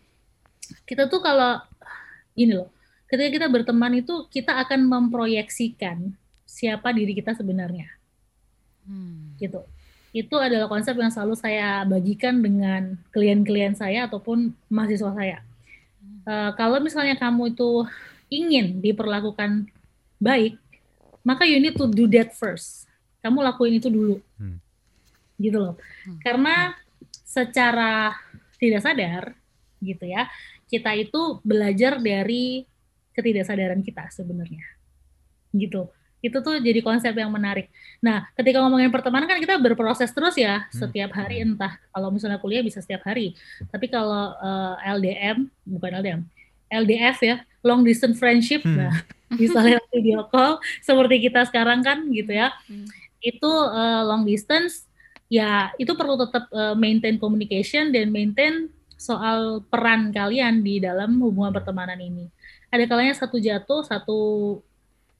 kita 0.87 1.11
tuh 1.11 1.19
kalau 1.19 1.59
ini 2.39 2.55
loh 2.55 2.71
ketika 3.11 3.29
kita 3.35 3.47
berteman 3.51 3.99
itu 3.99 4.31
kita 4.31 4.55
akan 4.63 4.87
memproyeksikan 4.87 6.15
siapa 6.47 6.95
diri 6.95 7.19
kita 7.19 7.35
sebenarnya 7.35 7.91
hmm. 8.87 9.43
gitu 9.43 9.67
itu 10.15 10.37
adalah 10.39 10.71
konsep 10.71 10.95
yang 10.95 11.11
selalu 11.11 11.35
saya 11.35 11.83
bagikan 11.83 12.39
dengan 12.41 12.97
klien-klien 13.11 13.75
saya 13.75 14.07
ataupun 14.07 14.55
mahasiswa 14.71 15.11
saya 15.11 15.43
uh, 16.31 16.55
kalau 16.55 16.79
misalnya 16.79 17.19
kamu 17.19 17.51
itu 17.51 17.85
ingin 18.31 18.79
diperlakukan 18.79 19.67
baik 20.23 20.57
maka 21.29 21.45
you 21.45 21.61
need 21.61 21.77
to 21.77 21.85
do 21.85 22.09
that 22.09 22.33
first. 22.33 22.89
Kamu 23.21 23.45
lakuin 23.45 23.77
itu 23.77 23.93
dulu. 23.93 24.17
Hmm. 24.41 24.57
Gitu 25.39 25.57
loh. 25.57 25.79
Hmm. 26.05 26.19
Karena 26.21 26.75
secara 27.23 28.19
tidak 28.59 28.83
sadar 28.83 29.25
gitu 29.79 30.05
ya, 30.05 30.27
kita 30.67 30.93
itu 30.99 31.39
belajar 31.47 32.03
dari 32.03 32.67
ketidaksadaran 33.15 33.81
kita 33.81 34.11
sebenarnya. 34.11 34.67
Gitu. 35.55 35.87
Itu 36.19 36.43
tuh 36.43 36.59
jadi 36.59 36.83
konsep 36.83 37.15
yang 37.15 37.31
menarik. 37.31 37.71
Nah, 38.03 38.27
ketika 38.35 38.59
ngomongin 38.59 38.91
pertemanan 38.91 39.31
kan 39.31 39.39
kita 39.39 39.55
berproses 39.63 40.11
terus 40.11 40.35
ya, 40.35 40.67
hmm. 40.67 40.75
setiap 40.75 41.11
hari 41.15 41.47
entah 41.47 41.79
kalau 41.95 42.11
misalnya 42.11 42.43
kuliah 42.43 42.63
bisa 42.63 42.83
setiap 42.83 43.07
hari. 43.07 43.39
Tapi 43.71 43.87
kalau 43.87 44.35
uh, 44.35 44.75
eh, 44.83 44.95
LDM, 44.99 45.47
bukan 45.63 45.91
LDM, 46.03 46.21
LDF 46.69 47.17
ya, 47.23 47.37
long 47.63 47.87
distance 47.87 48.19
friendship, 48.19 48.67
hmm. 48.67 48.77
nah 48.77 48.95
misalnya 49.39 49.79
video 49.95 50.27
call 50.27 50.59
seperti 50.83 51.31
kita 51.31 51.47
sekarang 51.47 51.87
kan 51.87 52.03
gitu 52.11 52.35
ya, 52.35 52.51
hmm. 52.67 52.87
itu 53.23 53.53
uh, 53.71 54.03
long 54.03 54.27
distance 54.27 54.88
ya 55.29 55.73
itu 55.77 55.93
perlu 55.93 56.17
tetap 56.17 56.49
uh, 56.51 56.73
maintain 56.75 57.21
communication 57.21 57.93
dan 57.93 58.09
maintain 58.09 58.73
soal 58.99 59.63
peran 59.69 60.11
kalian 60.11 60.65
di 60.65 60.83
dalam 60.83 61.21
hubungan 61.23 61.55
pertemanan 61.55 62.01
ini. 62.01 62.27
Ada 62.69 62.85
kalanya 62.85 63.15
satu 63.15 63.39
jatuh, 63.39 63.87
satu 63.87 64.19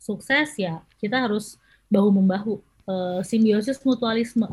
sukses 0.01 0.57
ya 0.59 0.83
kita 0.99 1.21
harus 1.29 1.57
bahu 1.89 2.13
membahu, 2.13 2.61
uh, 2.89 3.21
simbiosis 3.23 3.81
mutualisme 3.87 4.49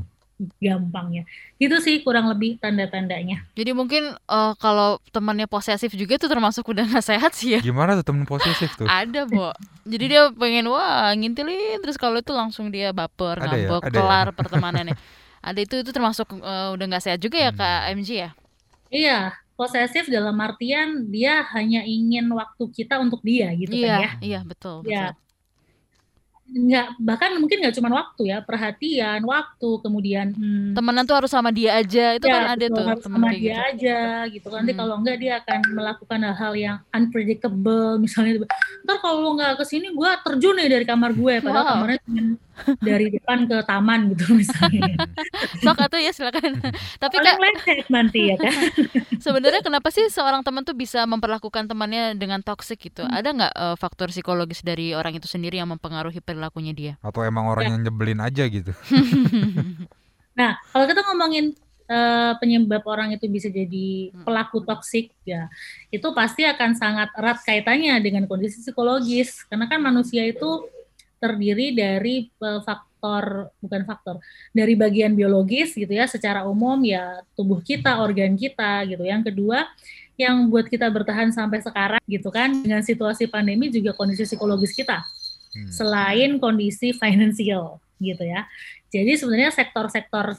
gampangnya. 0.60 1.24
Itu 1.56 1.80
sih 1.80 2.04
kurang 2.04 2.28
lebih 2.28 2.60
tanda-tandanya. 2.60 3.48
Jadi 3.56 3.72
mungkin 3.72 4.20
uh, 4.28 4.54
kalau 4.60 5.00
temannya 5.16 5.48
posesif 5.48 5.96
juga 5.96 6.20
tuh 6.20 6.28
termasuk 6.28 6.68
udah 6.68 6.84
gak 6.84 7.08
sehat 7.08 7.32
sih 7.32 7.56
ya. 7.56 7.60
Gimana 7.64 7.96
tuh 8.04 8.06
temen 8.12 8.28
posesif 8.28 8.76
tuh? 8.76 8.88
Ada, 9.00 9.24
Bo. 9.24 9.56
Jadi 9.88 10.06
dia 10.12 10.28
pengen 10.36 10.68
wah 10.68 11.16
ngintilin 11.16 11.80
terus 11.80 11.96
kalau 11.96 12.20
itu 12.20 12.36
langsung 12.36 12.68
dia 12.68 12.92
baper, 12.92 13.40
ada 13.40 13.56
ya? 13.56 13.70
ngambek, 13.70 13.84
ya? 13.88 13.92
kelar 13.96 14.28
ya? 14.30 14.34
pertemanannya. 14.36 14.96
ada 15.46 15.60
itu 15.62 15.76
itu 15.86 15.92
termasuk 15.94 16.26
uh, 16.42 16.74
udah 16.74 16.86
gak 16.98 17.04
sehat 17.06 17.20
juga 17.22 17.38
ya 17.38 17.54
hmm. 17.54 17.60
Kak 17.62 17.82
MG 17.94 18.10
ya? 18.18 18.30
Iya, 18.90 19.20
posesif 19.54 20.10
dalam 20.10 20.34
artian 20.42 21.06
dia 21.14 21.46
hanya 21.54 21.86
ingin 21.86 22.26
waktu 22.34 22.66
kita 22.74 22.98
untuk 22.98 23.22
dia 23.22 23.54
gitu 23.54 23.78
iya, 23.78 23.86
kan 23.86 24.02
ya. 24.02 24.12
Iya, 24.26 24.40
betul, 24.42 24.78
iya. 24.90 25.14
betul. 25.14 25.22
Ya 25.22 25.24
nggak 26.46 27.02
bahkan 27.02 27.42
mungkin 27.42 27.58
nggak 27.58 27.74
cuma 27.74 27.90
waktu 27.90 28.30
ya 28.30 28.38
perhatian 28.38 29.26
waktu 29.26 29.70
kemudian 29.82 30.30
hmm, 30.30 30.78
temenan 30.78 31.02
tuh 31.02 31.18
harus 31.18 31.34
sama 31.34 31.50
dia 31.50 31.74
aja 31.82 32.14
itu 32.14 32.26
ya, 32.30 32.34
kan 32.38 32.44
ada 32.54 32.66
tuh 32.70 32.86
harus 32.86 33.02
sama 33.02 33.34
dia 33.34 33.42
gitu. 33.42 33.70
aja 33.74 34.00
gitu 34.30 34.48
kan 34.54 34.62
nanti 34.62 34.74
hmm. 34.78 34.82
kalau 34.86 34.96
enggak 35.02 35.18
dia 35.18 35.34
akan 35.42 35.60
melakukan 35.74 36.20
hal-hal 36.22 36.54
yang 36.54 36.78
unpredictable 36.94 37.98
misalnya 37.98 38.46
ntar 38.86 38.98
kalau 39.02 39.26
lo 39.26 39.30
nggak 39.42 39.58
ke 39.58 39.66
sini 39.66 39.90
gue 39.90 40.10
terjun 40.22 40.56
nih 40.62 40.70
dari 40.70 40.86
kamar 40.86 41.18
gue 41.18 41.34
padahal 41.42 41.66
wow. 41.66 41.72
kamarnya 41.82 42.02
dari 42.80 43.14
depan 43.14 43.48
ke 43.48 43.58
taman 43.68 44.16
gitu 44.16 44.36
misalnya 44.36 44.96
sok 45.64 45.80
atau 45.80 46.00
ya 46.00 46.12
silakan 46.16 46.60
tapi 47.04 47.16
kan 47.20 47.38
nanti 47.92 48.34
ya 48.34 48.36
kan 48.40 48.54
sebenarnya 49.26 49.62
kenapa 49.62 49.92
sih 49.92 50.08
seorang 50.12 50.42
teman 50.42 50.64
tuh 50.66 50.76
bisa 50.76 51.04
memperlakukan 51.06 51.68
temannya 51.68 52.16
dengan 52.20 52.40
toxic 52.42 52.80
gitu 52.80 53.04
hmm. 53.06 53.14
ada 53.14 53.30
nggak 53.32 53.54
uh, 53.54 53.76
faktor 53.80 54.10
psikologis 54.10 54.66
dari 54.66 54.96
orang 54.96 55.16
itu 55.16 55.28
sendiri 55.28 55.60
yang 55.60 55.70
mempengaruhi 55.70 56.20
perilakunya 56.24 56.74
dia. 56.74 56.94
Atau 57.04 57.22
emang 57.22 57.52
orang 57.52 57.68
ya. 57.68 57.70
yang 57.76 57.80
nyebelin 57.86 58.20
aja 58.24 58.44
gitu. 58.48 58.72
nah, 60.40 60.58
kalau 60.72 60.86
kita 60.88 61.02
ngomongin 61.12 61.54
uh, 61.92 62.34
penyebab 62.40 62.82
orang 62.88 63.14
itu 63.14 63.28
bisa 63.28 63.52
jadi 63.52 64.12
hmm. 64.12 64.24
pelaku 64.24 64.64
toksik 64.64 65.12
ya, 65.28 65.52
itu 65.92 66.08
pasti 66.16 66.48
akan 66.48 66.74
sangat 66.74 67.10
erat 67.20 67.40
kaitannya 67.44 68.00
dengan 68.02 68.26
kondisi 68.26 68.64
psikologis. 68.64 69.44
Karena 69.46 69.68
kan 69.68 69.84
manusia 69.84 70.24
itu 70.26 70.66
terdiri 71.26 71.74
dari 71.74 72.30
uh, 72.38 72.62
faktor 72.62 73.50
bukan 73.62 73.82
faktor 73.86 74.16
dari 74.54 74.78
bagian 74.78 75.18
biologis 75.18 75.74
gitu 75.74 75.90
ya 75.90 76.06
secara 76.06 76.46
umum 76.46 76.78
ya 76.86 77.26
tubuh 77.34 77.62
kita 77.66 77.98
organ 77.98 78.38
kita 78.38 78.86
gitu. 78.86 79.02
Yang 79.02 79.34
kedua 79.34 79.66
yang 80.16 80.48
buat 80.48 80.70
kita 80.70 80.88
bertahan 80.94 81.34
sampai 81.34 81.60
sekarang 81.66 82.02
gitu 82.06 82.30
kan 82.30 82.54
dengan 82.62 82.86
situasi 82.86 83.26
pandemi 83.26 83.68
juga 83.74 83.92
kondisi 83.98 84.24
psikologis 84.24 84.72
kita. 84.78 85.02
Hmm. 85.56 85.72
selain 85.72 86.36
kondisi 86.36 86.92
finansial 86.92 87.80
gitu 88.04 88.24
ya. 88.28 88.44
Jadi 88.92 89.16
sebenarnya 89.16 89.56
sektor-sektor 89.56 90.36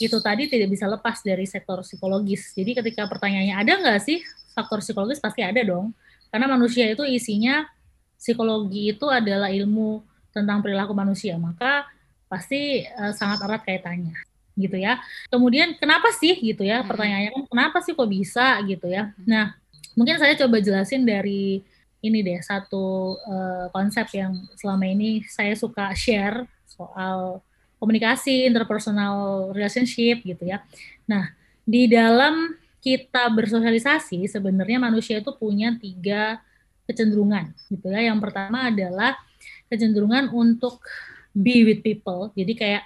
itu 0.00 0.16
tadi 0.24 0.48
tidak 0.48 0.72
bisa 0.72 0.88
lepas 0.88 1.20
dari 1.20 1.44
sektor 1.44 1.84
psikologis. 1.84 2.56
Jadi 2.56 2.72
ketika 2.80 3.04
pertanyaannya 3.04 3.60
ada 3.60 3.72
nggak 3.76 4.00
sih 4.00 4.24
faktor 4.56 4.80
psikologis 4.80 5.20
pasti 5.20 5.44
ada 5.44 5.60
dong. 5.60 5.92
Karena 6.32 6.48
manusia 6.48 6.88
itu 6.88 7.04
isinya 7.04 7.68
psikologi 8.16 8.96
itu 8.96 9.04
adalah 9.12 9.52
ilmu 9.52 10.00
tentang 10.34 10.58
perilaku 10.60 10.90
manusia, 10.92 11.38
maka 11.38 11.86
pasti 12.26 12.82
uh, 12.82 13.14
sangat 13.14 13.46
erat 13.46 13.62
kaitannya 13.62 14.18
gitu 14.58 14.78
ya. 14.78 14.98
Kemudian 15.30 15.78
kenapa 15.78 16.10
sih 16.14 16.34
gitu 16.38 16.66
ya? 16.66 16.82
Pertanyaannya 16.82 17.30
kan 17.30 17.44
kenapa 17.46 17.78
sih 17.82 17.94
kok 17.94 18.10
bisa 18.10 18.58
gitu 18.66 18.86
ya? 18.90 19.14
Nah, 19.26 19.54
mungkin 19.94 20.18
saya 20.18 20.34
coba 20.38 20.58
jelasin 20.58 21.06
dari 21.06 21.62
ini 22.04 22.20
deh 22.20 22.38
satu 22.44 23.16
uh, 23.16 23.66
konsep 23.72 24.06
yang 24.12 24.36
selama 24.60 24.84
ini 24.84 25.24
saya 25.24 25.56
suka 25.56 25.90
share 25.96 26.44
soal 26.68 27.40
komunikasi, 27.80 28.46
interpersonal 28.48 29.50
relationship 29.54 30.20
gitu 30.22 30.44
ya. 30.44 30.60
Nah, 31.08 31.32
di 31.64 31.88
dalam 31.88 32.54
kita 32.84 33.32
bersosialisasi 33.32 34.28
sebenarnya 34.28 34.76
manusia 34.76 35.18
itu 35.18 35.32
punya 35.32 35.72
tiga 35.80 36.44
kecenderungan 36.84 37.56
gitu 37.72 37.88
ya. 37.88 38.12
Yang 38.12 38.18
pertama 38.28 38.68
adalah 38.68 39.16
kecenderungan 39.74 40.30
untuk 40.30 40.78
be 41.34 41.66
with 41.66 41.82
people. 41.82 42.30
Jadi 42.38 42.54
kayak 42.54 42.82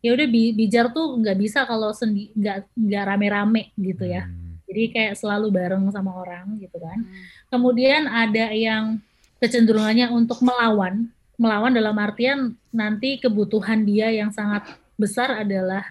ya 0.00 0.16
udah 0.16 0.26
bijar 0.30 0.88
tuh 0.94 1.20
nggak 1.20 1.36
bisa 1.36 1.68
kalau 1.68 1.92
sendi 1.92 2.32
nggak 2.32 2.72
nggak 2.72 3.04
rame-rame 3.04 3.74
gitu 3.76 4.06
ya. 4.06 4.24
Hmm. 4.24 4.62
Jadi 4.70 4.82
kayak 4.94 5.14
selalu 5.18 5.50
bareng 5.50 5.84
sama 5.90 6.14
orang 6.14 6.56
gitu 6.62 6.78
kan. 6.78 7.02
Kemudian 7.50 8.06
ada 8.06 8.54
yang 8.54 9.02
kecenderungannya 9.42 10.08
untuk 10.14 10.38
melawan. 10.46 11.10
Melawan 11.40 11.74
dalam 11.74 11.96
artian 11.98 12.54
nanti 12.70 13.18
kebutuhan 13.18 13.82
dia 13.82 14.12
yang 14.12 14.30
sangat 14.30 14.70
besar 14.94 15.42
adalah 15.42 15.82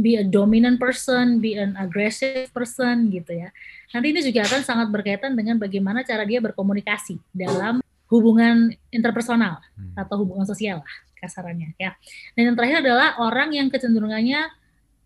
be 0.00 0.16
a 0.16 0.24
dominant 0.24 0.80
person, 0.80 1.38
be 1.38 1.54
an 1.60 1.76
aggressive 1.76 2.48
person 2.50 3.12
gitu 3.12 3.36
ya. 3.36 3.52
Nanti 3.92 4.16
ini 4.16 4.20
juga 4.24 4.48
akan 4.48 4.60
sangat 4.64 4.88
berkaitan 4.88 5.36
dengan 5.36 5.60
bagaimana 5.60 6.00
cara 6.00 6.24
dia 6.24 6.40
berkomunikasi 6.40 7.20
dalam 7.36 7.84
hubungan 8.10 8.74
interpersonal 8.90 9.62
Hmm. 9.78 9.94
atau 9.96 10.20
hubungan 10.20 10.44
sosial 10.44 10.82
lah 10.82 10.94
kasarannya 11.16 11.76
ya. 11.76 11.94
Dan 12.34 12.52
yang 12.52 12.56
terakhir 12.56 12.82
adalah 12.82 13.20
orang 13.20 13.52
yang 13.52 13.68
kecenderungannya 13.68 14.50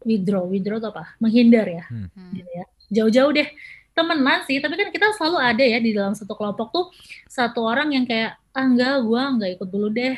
withdraw, 0.02 0.46
withdraw 0.46 0.78
atau 0.78 0.90
apa? 0.94 1.04
Menghindar 1.20 1.66
ya, 1.68 1.84
Hmm. 1.90 2.08
gitu 2.32 2.49
ya. 2.49 2.64
Jauh-jauh 2.92 3.32
deh 3.34 3.49
temenan 3.94 4.42
sih, 4.42 4.58
tapi 4.58 4.75
kan 4.75 4.90
kita 4.90 5.14
selalu 5.14 5.38
ada 5.38 5.64
ya 5.64 5.78
di 5.78 5.94
dalam 5.94 6.14
satu 6.14 6.34
kelompok 6.34 6.68
tuh 6.70 6.87
satu 7.26 7.62
orang 7.62 7.94
yang 7.94 8.04
kayak 8.04 8.34
ah 8.50 8.64
enggak, 8.64 8.94
gua 9.06 9.30
enggak 9.30 9.58
ikut 9.58 9.68
dulu 9.70 9.88
deh. 9.90 10.14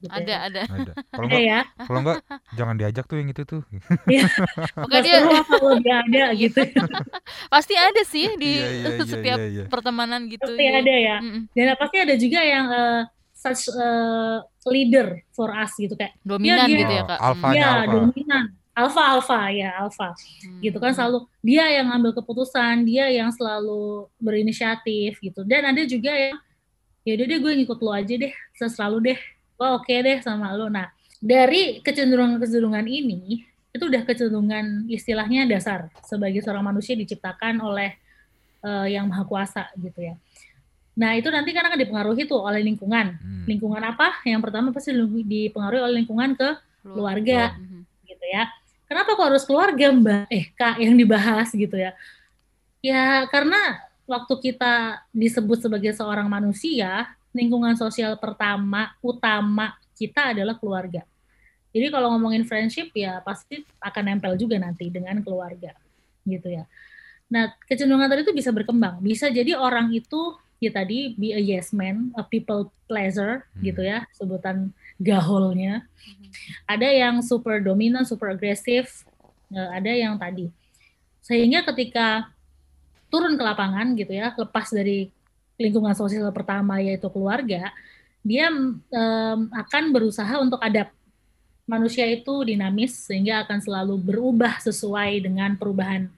Gitu 0.00 0.08
Ada, 0.10 0.26
ya. 0.26 0.38
ada. 0.42 0.60
Ada. 0.64 0.92
Kalau 1.06 1.26
enggak, 1.28 1.42
ya. 1.44 1.60
kalau 1.78 1.98
enggak 2.00 2.18
jangan 2.50 2.74
diajak 2.74 3.04
tuh 3.04 3.16
yang 3.16 3.28
itu 3.28 3.42
tuh. 3.44 3.60
Pokoknya 4.00 4.24
Nggak 4.80 5.02
dia 5.02 5.18
kalau 5.44 5.72
dia 5.76 5.96
ada 5.98 6.24
gitu. 6.42 6.60
pasti 7.46 7.74
ada 7.74 8.02
sih 8.02 8.26
di 8.34 8.52
Iya, 8.56 8.68
iya, 8.70 8.88
iya, 8.96 9.04
setiap 9.04 9.38
iya, 9.38 9.48
iya. 9.50 9.64
pertemanan 9.66 10.24
gitu. 10.26 10.40
Pasti 10.46 10.64
ya. 10.64 10.72
ada 10.74 10.94
ya. 10.96 11.16
Mm-mm. 11.20 11.42
Dan 11.52 11.66
pasti 11.76 11.96
ada 11.98 12.14
juga 12.14 12.40
yang 12.40 12.66
eh, 12.66 13.00
such 13.30 13.62
eh, 13.70 14.36
leader 14.66 15.06
for 15.30 15.48
us 15.50 15.72
gitu 15.74 15.92
kayak 15.94 16.16
Dominan 16.20 16.64
dia- 16.66 16.78
gitu 16.78 16.92
ya, 16.94 17.04
Kak. 17.06 17.18
alfanya 17.18 17.54
ya 17.54 17.68
alfa. 17.78 17.92
dominan 17.94 18.44
alfa 18.70 19.02
alfa 19.10 19.40
ya 19.50 19.70
alfa 19.78 20.08
Hmm. 20.40 20.60
gitu 20.60 20.76
kan 20.76 20.92
selalu 20.92 21.18
dia 21.40 21.68
yang 21.70 21.88
ngambil 21.88 22.12
keputusan 22.14 22.80
dia 22.82 23.08
yang 23.08 23.28
selalu 23.28 24.08
berinisiatif 24.16 25.16
gitu 25.18 25.40
dan 25.42 25.64
ada 25.66 25.84
juga 25.84 26.08
yang 26.08 26.36
ya 27.02 27.12
udah 27.14 27.26
deh 27.26 27.38
gue 27.38 27.52
ngikut 27.60 27.78
lo 27.78 27.90
aja 27.90 28.14
deh 28.14 28.32
selalu 28.58 28.96
deh 29.06 29.18
wah 29.60 29.76
oke 29.76 29.92
deh 29.92 30.24
sama 30.24 30.56
lo 30.56 30.72
nah 30.72 30.88
dari 31.20 31.84
kecenderungan 31.84 32.40
kecenderungan 32.40 32.88
ini 32.88 33.44
itu 33.70 33.84
udah 33.84 34.02
kecenderungan 34.02 34.88
istilahnya 34.88 35.44
dasar 35.44 35.92
sebagai 36.02 36.40
seorang 36.40 36.64
manusia 36.64 36.96
diciptakan 36.96 37.60
oleh 37.60 37.92
eh, 38.60 38.86
yang 38.96 39.04
maha 39.04 39.28
kuasa 39.28 39.68
gitu 39.76 40.00
ya 40.00 40.16
nah 40.96 41.12
itu 41.14 41.28
nanti 41.28 41.52
kan 41.52 41.68
akan 41.68 41.78
dipengaruhi 41.78 42.24
tuh 42.24 42.40
oleh 42.40 42.64
lingkungan 42.64 43.14
Hmm. 43.20 43.44
lingkungan 43.46 43.80
apa 43.84 44.20
yang 44.24 44.40
pertama 44.40 44.72
pasti 44.72 44.90
dipengaruhi 45.22 45.80
oleh 45.80 45.94
lingkungan 46.02 46.34
ke 46.34 46.48
keluarga 46.82 47.56
Mhm. 47.56 47.80
gitu 48.04 48.24
ya. 48.26 48.48
Kenapa 48.84 49.14
kok 49.14 49.26
harus 49.32 49.44
keluarga 49.46 49.86
Mbak? 49.92 50.26
Eh 50.28 50.50
Kak 50.52 50.76
yang 50.82 50.98
dibahas 50.98 51.48
gitu 51.54 51.72
ya. 51.72 51.94
Ya 52.82 53.24
karena 53.30 53.80
waktu 54.04 54.34
kita 54.50 54.98
disebut 55.14 55.62
sebagai 55.62 55.94
seorang 55.94 56.26
manusia, 56.26 57.06
lingkungan 57.30 57.78
sosial 57.78 58.18
pertama 58.18 58.94
utama 59.00 59.78
kita 59.94 60.34
adalah 60.34 60.56
keluarga. 60.58 61.06
Jadi 61.70 61.86
kalau 61.92 62.10
ngomongin 62.16 62.42
friendship 62.42 62.90
ya 62.96 63.22
pasti 63.22 63.62
akan 63.78 64.02
nempel 64.16 64.34
juga 64.34 64.58
nanti 64.58 64.90
dengan 64.90 65.22
keluarga 65.22 65.70
gitu 66.26 66.50
ya. 66.50 66.66
Nah 67.30 67.54
kecenderungan 67.70 68.10
tadi 68.10 68.26
itu 68.26 68.34
bisa 68.34 68.50
berkembang. 68.50 68.98
Bisa 68.98 69.30
jadi 69.30 69.54
orang 69.54 69.94
itu 69.94 70.34
ya 70.58 70.74
tadi 70.74 71.14
be 71.14 71.30
a 71.32 71.40
yes 71.40 71.70
man, 71.70 72.10
a 72.18 72.26
people 72.26 72.68
pleaser 72.90 73.46
Hmm. 73.54 73.62
gitu 73.62 73.80
ya 73.86 74.04
sebutan 74.12 74.74
gaholnya 74.98 75.86
ada 76.66 76.88
yang 76.90 77.22
super 77.22 77.58
dominan, 77.62 78.06
super 78.06 78.34
agresif, 78.34 79.06
eh, 79.50 79.68
ada 79.70 79.90
yang 79.90 80.18
tadi. 80.18 80.50
Sehingga 81.22 81.62
ketika 81.70 82.30
turun 83.10 83.34
ke 83.34 83.42
lapangan 83.42 83.94
gitu 83.98 84.14
ya, 84.14 84.34
lepas 84.34 84.70
dari 84.70 85.10
lingkungan 85.60 85.92
sosial 85.92 86.32
pertama 86.32 86.80
yaitu 86.80 87.06
keluarga, 87.12 87.68
dia 88.24 88.48
em, 88.48 89.38
akan 89.52 89.84
berusaha 89.92 90.40
untuk 90.40 90.58
adapt. 90.64 90.96
Manusia 91.68 92.02
itu 92.08 92.42
dinamis 92.42 92.96
sehingga 93.06 93.46
akan 93.46 93.62
selalu 93.62 93.94
berubah 94.00 94.58
sesuai 94.58 95.22
dengan 95.22 95.54
perubahan 95.54 96.10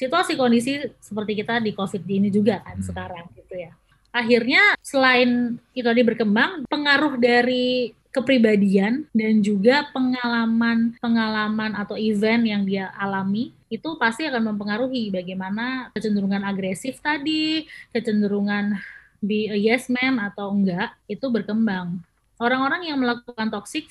situasi 0.00 0.32
kondisi 0.40 0.80
seperti 0.96 1.44
kita 1.44 1.60
di 1.60 1.76
COVID 1.76 2.00
ini 2.08 2.32
juga 2.32 2.64
kan 2.64 2.80
Hmm. 2.80 2.86
sekarang 2.88 3.26
gitu 3.36 3.54
ya. 3.60 3.76
Akhirnya 4.10 4.74
selain 4.80 5.60
itu 5.76 5.84
tadi 5.84 6.02
berkembang, 6.02 6.64
pengaruh 6.66 7.20
dari 7.20 7.92
kepribadian 8.10 9.06
dan 9.14 9.38
juga 9.38 9.86
pengalaman 9.94 10.98
pengalaman 10.98 11.78
atau 11.78 11.94
event 11.94 12.42
yang 12.42 12.62
dia 12.66 12.90
alami 12.98 13.54
itu 13.70 13.88
pasti 14.02 14.26
akan 14.26 14.52
mempengaruhi 14.52 15.14
bagaimana 15.14 15.94
kecenderungan 15.94 16.42
agresif 16.42 16.98
tadi, 16.98 17.70
kecenderungan 17.94 18.74
be 19.22 19.46
a 19.46 19.54
yes 19.54 19.86
man 19.86 20.18
atau 20.18 20.50
enggak 20.50 20.90
itu 21.06 21.22
berkembang. 21.30 22.02
Orang-orang 22.42 22.90
yang 22.90 22.98
melakukan 22.98 23.46
toxic, 23.46 23.86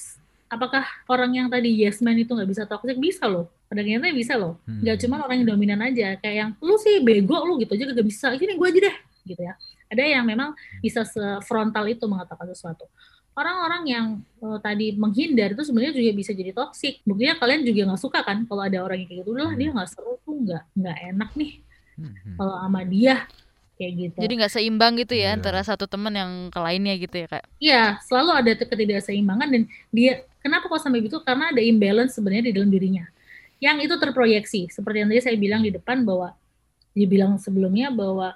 apakah 0.51 0.83
orang 1.07 1.31
yang 1.31 1.47
tadi 1.47 1.71
yes 1.71 2.03
man 2.03 2.19
itu 2.19 2.35
nggak 2.35 2.49
bisa 2.51 2.63
toxic? 2.67 2.99
Bisa 2.99 3.23
loh. 3.23 3.47
Pada 3.71 3.85
akhirnya 3.85 4.11
bisa 4.11 4.35
loh. 4.35 4.59
Hmm. 4.67 4.81
Cuma 4.99 5.23
orang 5.23 5.45
yang 5.45 5.55
dominan 5.55 5.79
aja, 5.79 6.17
kayak 6.19 6.35
yang 6.35 6.49
lu 6.59 6.75
sih 6.81 6.99
bego 6.99 7.39
lu 7.45 7.61
gitu 7.61 7.77
aja 7.77 7.93
gak 7.93 8.07
bisa. 8.09 8.33
Gini 8.35 8.57
gue 8.57 8.67
aja 8.67 8.79
deh 8.89 8.95
gitu 9.29 9.41
ya. 9.45 9.53
Ada 9.93 10.03
yang 10.09 10.25
memang 10.25 10.57
bisa 10.81 11.05
frontal 11.45 11.85
itu 11.85 12.03
mengatakan 12.09 12.49
sesuatu 12.49 12.89
orang-orang 13.39 13.83
yang 13.87 14.05
uh, 14.43 14.59
tadi 14.59 14.91
menghindar 14.99 15.55
itu 15.55 15.63
sebenarnya 15.63 15.95
juga 15.95 16.11
bisa 16.11 16.31
jadi 16.35 16.51
toksik. 16.51 16.99
Buktinya 17.07 17.39
kalian 17.39 17.63
juga 17.63 17.81
nggak 17.87 18.01
suka 18.03 18.19
kan 18.27 18.43
kalau 18.43 18.61
ada 18.67 18.83
orang 18.83 18.99
yang 19.03 19.07
kayak 19.07 19.19
gitu. 19.23 19.29
Udahlah 19.31 19.55
dia 19.55 19.69
nggak 19.71 19.89
seru 19.89 20.19
tuh, 20.27 20.35
nggak 20.43 20.63
nggak 20.75 20.97
enak 21.15 21.31
nih 21.39 21.53
Hmm, 21.99 22.15
hmm. 22.15 22.35
kalau 22.39 22.55
sama 22.63 22.81
dia 22.87 23.27
kayak 23.75 23.93
gitu. 23.95 24.17
Jadi 24.23 24.33
nggak 24.39 24.53
seimbang 24.55 24.93
gitu 24.99 25.13
ya 25.19 25.35
Iya. 25.35 25.35
antara 25.35 25.59
satu 25.67 25.83
teman 25.83 26.15
yang 26.15 26.31
ke 26.47 26.59
lainnya 26.59 26.95
gitu 26.95 27.15
ya, 27.15 27.27
Kak. 27.27 27.43
Iya, 27.59 27.83
selalu 28.07 28.31
ada 28.39 28.51
ketidakseimbangan 28.55 29.47
dan 29.51 29.61
dia 29.91 30.23
kenapa 30.39 30.71
kok 30.71 30.79
sampai 30.79 31.03
gitu? 31.03 31.19
Karena 31.23 31.51
ada 31.51 31.59
imbalance 31.59 32.15
sebenarnya 32.15 32.51
di 32.51 32.53
dalam 32.55 32.71
dirinya. 32.71 33.03
Yang 33.59 33.91
itu 33.91 33.95
terproyeksi. 33.99 34.61
Seperti 34.71 35.03
yang 35.03 35.09
tadi 35.11 35.19
saya 35.23 35.35
bilang 35.35 35.59
di 35.63 35.71
depan 35.75 36.07
bahwa 36.07 36.31
dibilang 36.95 37.35
sebelumnya 37.35 37.91
bahwa 37.91 38.35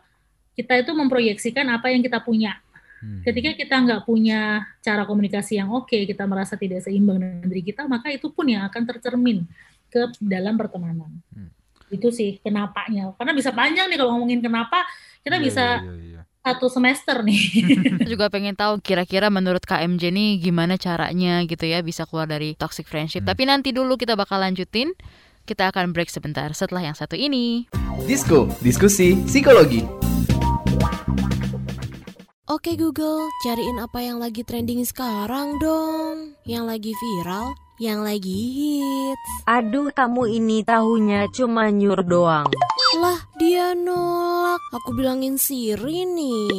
kita 0.60 0.83
itu 0.83 0.91
memproyeksikan 0.91 1.72
apa 1.72 1.88
yang 1.91 2.03
kita 2.03 2.19
punya. 2.19 2.60
Hmm. 3.03 3.19
Ketika 3.19 3.51
kita 3.60 3.75
nggak 3.83 4.01
punya 4.07 4.63
cara 4.79 5.03
komunikasi 5.03 5.60
yang 5.60 5.75
oke, 5.75 6.07
kita 6.07 6.24
merasa 6.24 6.55
tidak 6.55 6.88
seimbang 6.88 7.19
dengan 7.19 7.48
diri 7.51 7.63
kita, 7.67 7.83
maka 7.83 8.07
itu 8.07 8.31
pun 8.31 8.48
yang 8.48 8.63
akan 8.72 8.88
tercermin 8.88 9.43
ke 9.91 10.07
dalam 10.24 10.55
pertemanan. 10.55 11.12
Hmm. 11.36 11.51
Itu 11.91 12.15
sih 12.15 12.39
kenapanya. 12.39 13.12
Karena 13.19 13.36
bisa 13.36 13.51
panjang 13.51 13.91
nih 13.91 14.00
kalau 14.00 14.15
ngomongin 14.15 14.39
kenapa, 14.39 14.88
kita 15.19 15.36
Iya, 15.36 15.43
bisa 15.43 15.65
iya, 15.83 15.93
iya. 16.00 16.22
satu 16.39 16.72
semester 16.72 17.27
nih. 17.27 17.41
Kita 18.00 18.07
juga 18.07 18.27
pengen 18.27 18.55
tahu 18.55 18.79
kira-kira 18.83 19.31
menurut 19.31 19.63
KMJ 19.63 20.12
nih 20.12 20.31
gimana 20.43 20.75
caranya 20.75 21.43
gitu 21.48 21.63
ya 21.63 21.79
bisa 21.79 22.03
keluar 22.07 22.27
dari 22.27 22.55
toxic 22.55 22.88
friendship. 22.88 23.27
Hmm. 23.27 23.36
Tapi 23.36 23.43
nanti 23.48 23.69
dulu 23.75 24.00
kita 24.00 24.15
bakal 24.15 24.39
lanjutin. 24.39 24.95
Kita 25.43 25.75
akan 25.75 25.91
break 25.91 26.07
sebentar 26.07 26.48
setelah 26.55 26.88
yang 26.88 26.95
satu 26.95 27.19
ini. 27.19 27.67
Disko, 28.07 28.48
diskusi 28.63 29.19
psikologi. 29.27 29.83
Oke 32.53 32.77
Google, 32.77 33.33
cariin 33.41 33.81
apa 33.81 33.98
yang 34.05 34.22
lagi 34.22 34.45
trending 34.45 34.86
sekarang 34.86 35.57
dong. 35.57 36.38
Yang 36.45 36.65
lagi 36.69 36.91
viral, 36.93 37.50
yang 37.82 38.06
lagi 38.06 38.38
hits. 38.53 39.32
Aduh 39.50 39.89
kamu 39.89 40.30
ini 40.30 40.62
tahunya 40.62 41.30
cuma 41.34 41.74
nyur 41.74 42.06
doang. 42.06 42.50
Lah, 42.94 43.18
dia 43.42 43.74
nolak. 43.74 44.62
Aku 44.70 44.94
bilangin 44.94 45.42
Siri 45.42 46.06
nih. 46.06 46.53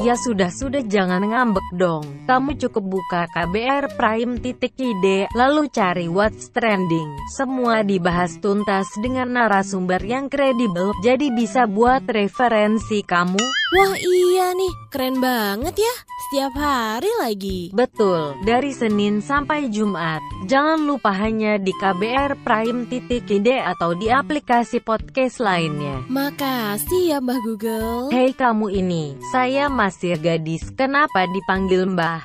Ya 0.00 0.16
sudah-sudah 0.16 0.80
jangan 0.88 1.20
ngambek 1.20 1.68
dong. 1.76 2.24
Kamu 2.24 2.56
cukup 2.56 2.84
buka 2.88 3.28
KBR 3.36 3.92
Prime 3.92 4.40
titik 4.40 4.80
ide, 4.80 5.28
lalu 5.36 5.68
cari 5.68 6.08
what's 6.08 6.48
trending. 6.56 7.12
Semua 7.36 7.84
dibahas 7.84 8.40
tuntas 8.40 8.88
dengan 9.04 9.36
narasumber 9.36 10.00
yang 10.00 10.32
kredibel, 10.32 10.96
jadi 11.04 11.28
bisa 11.36 11.68
buat 11.68 12.08
referensi 12.08 13.04
kamu. 13.04 13.40
Wah 13.74 13.94
iya 13.98 14.56
nih, 14.56 14.72
keren 14.88 15.20
banget 15.20 15.84
ya. 15.84 15.94
Setiap 16.28 16.54
hari 16.56 17.12
lagi. 17.20 17.60
Betul, 17.76 18.38
dari 18.48 18.72
Senin 18.72 19.20
sampai 19.20 19.68
Jumat. 19.68 20.24
Jangan 20.54 20.86
lupa 20.86 21.10
hanya 21.10 21.58
di 21.58 21.74
KBR 21.74 22.46
Prime 22.46 22.86
titik 22.86 23.26
ide 23.26 23.58
atau 23.58 23.90
di 23.98 24.06
aplikasi 24.06 24.78
podcast 24.78 25.42
lainnya. 25.42 26.06
Makasih 26.06 27.10
ya 27.10 27.18
Mbah 27.18 27.42
Google. 27.42 28.14
Hei 28.14 28.30
kamu 28.30 28.70
ini, 28.70 29.18
saya 29.34 29.66
masih 29.66 30.14
gadis, 30.14 30.70
kenapa 30.78 31.26
dipanggil 31.26 31.90
Mbah? 31.90 32.22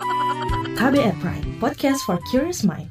KBR 0.80 1.12
Prime, 1.20 1.60
podcast 1.60 2.00
for 2.08 2.16
curious 2.32 2.64
mind. 2.64 2.88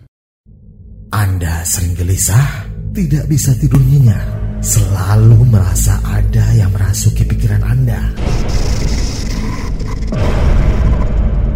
Anda 1.10 1.66
sering 1.66 1.98
gelisah, 1.98 2.70
tidak 2.94 3.26
bisa 3.26 3.58
tidur 3.58 3.82
nyenyak, 3.82 4.22
selalu 4.62 5.50
merasa 5.50 5.98
ada 6.06 6.46
yang 6.54 6.70
merasuki 6.70 7.26
pikiran 7.26 7.66
Anda. 7.66 8.14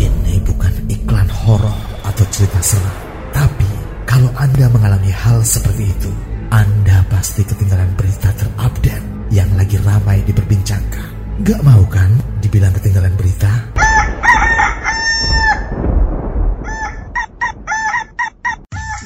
Ini 0.02 0.42
bukan 0.50 0.74
iklan 0.90 1.30
horor 1.30 1.93
atau 2.14 2.30
cerita 2.30 2.62
seram, 2.62 2.98
tapi 3.34 3.66
kalau 4.06 4.30
Anda 4.38 4.70
mengalami 4.70 5.10
hal 5.10 5.42
seperti 5.42 5.90
itu, 5.90 6.14
Anda 6.54 7.02
pasti 7.10 7.42
ketinggalan 7.42 7.90
berita 7.98 8.30
terupdate 8.38 9.34
yang 9.34 9.50
lagi 9.58 9.82
ramai 9.82 10.22
diperbincangkan. 10.22 11.42
Gak 11.42 11.66
mau 11.66 11.82
kan 11.90 12.14
dibilang 12.38 12.70
ketinggalan 12.78 13.18
berita? 13.18 13.50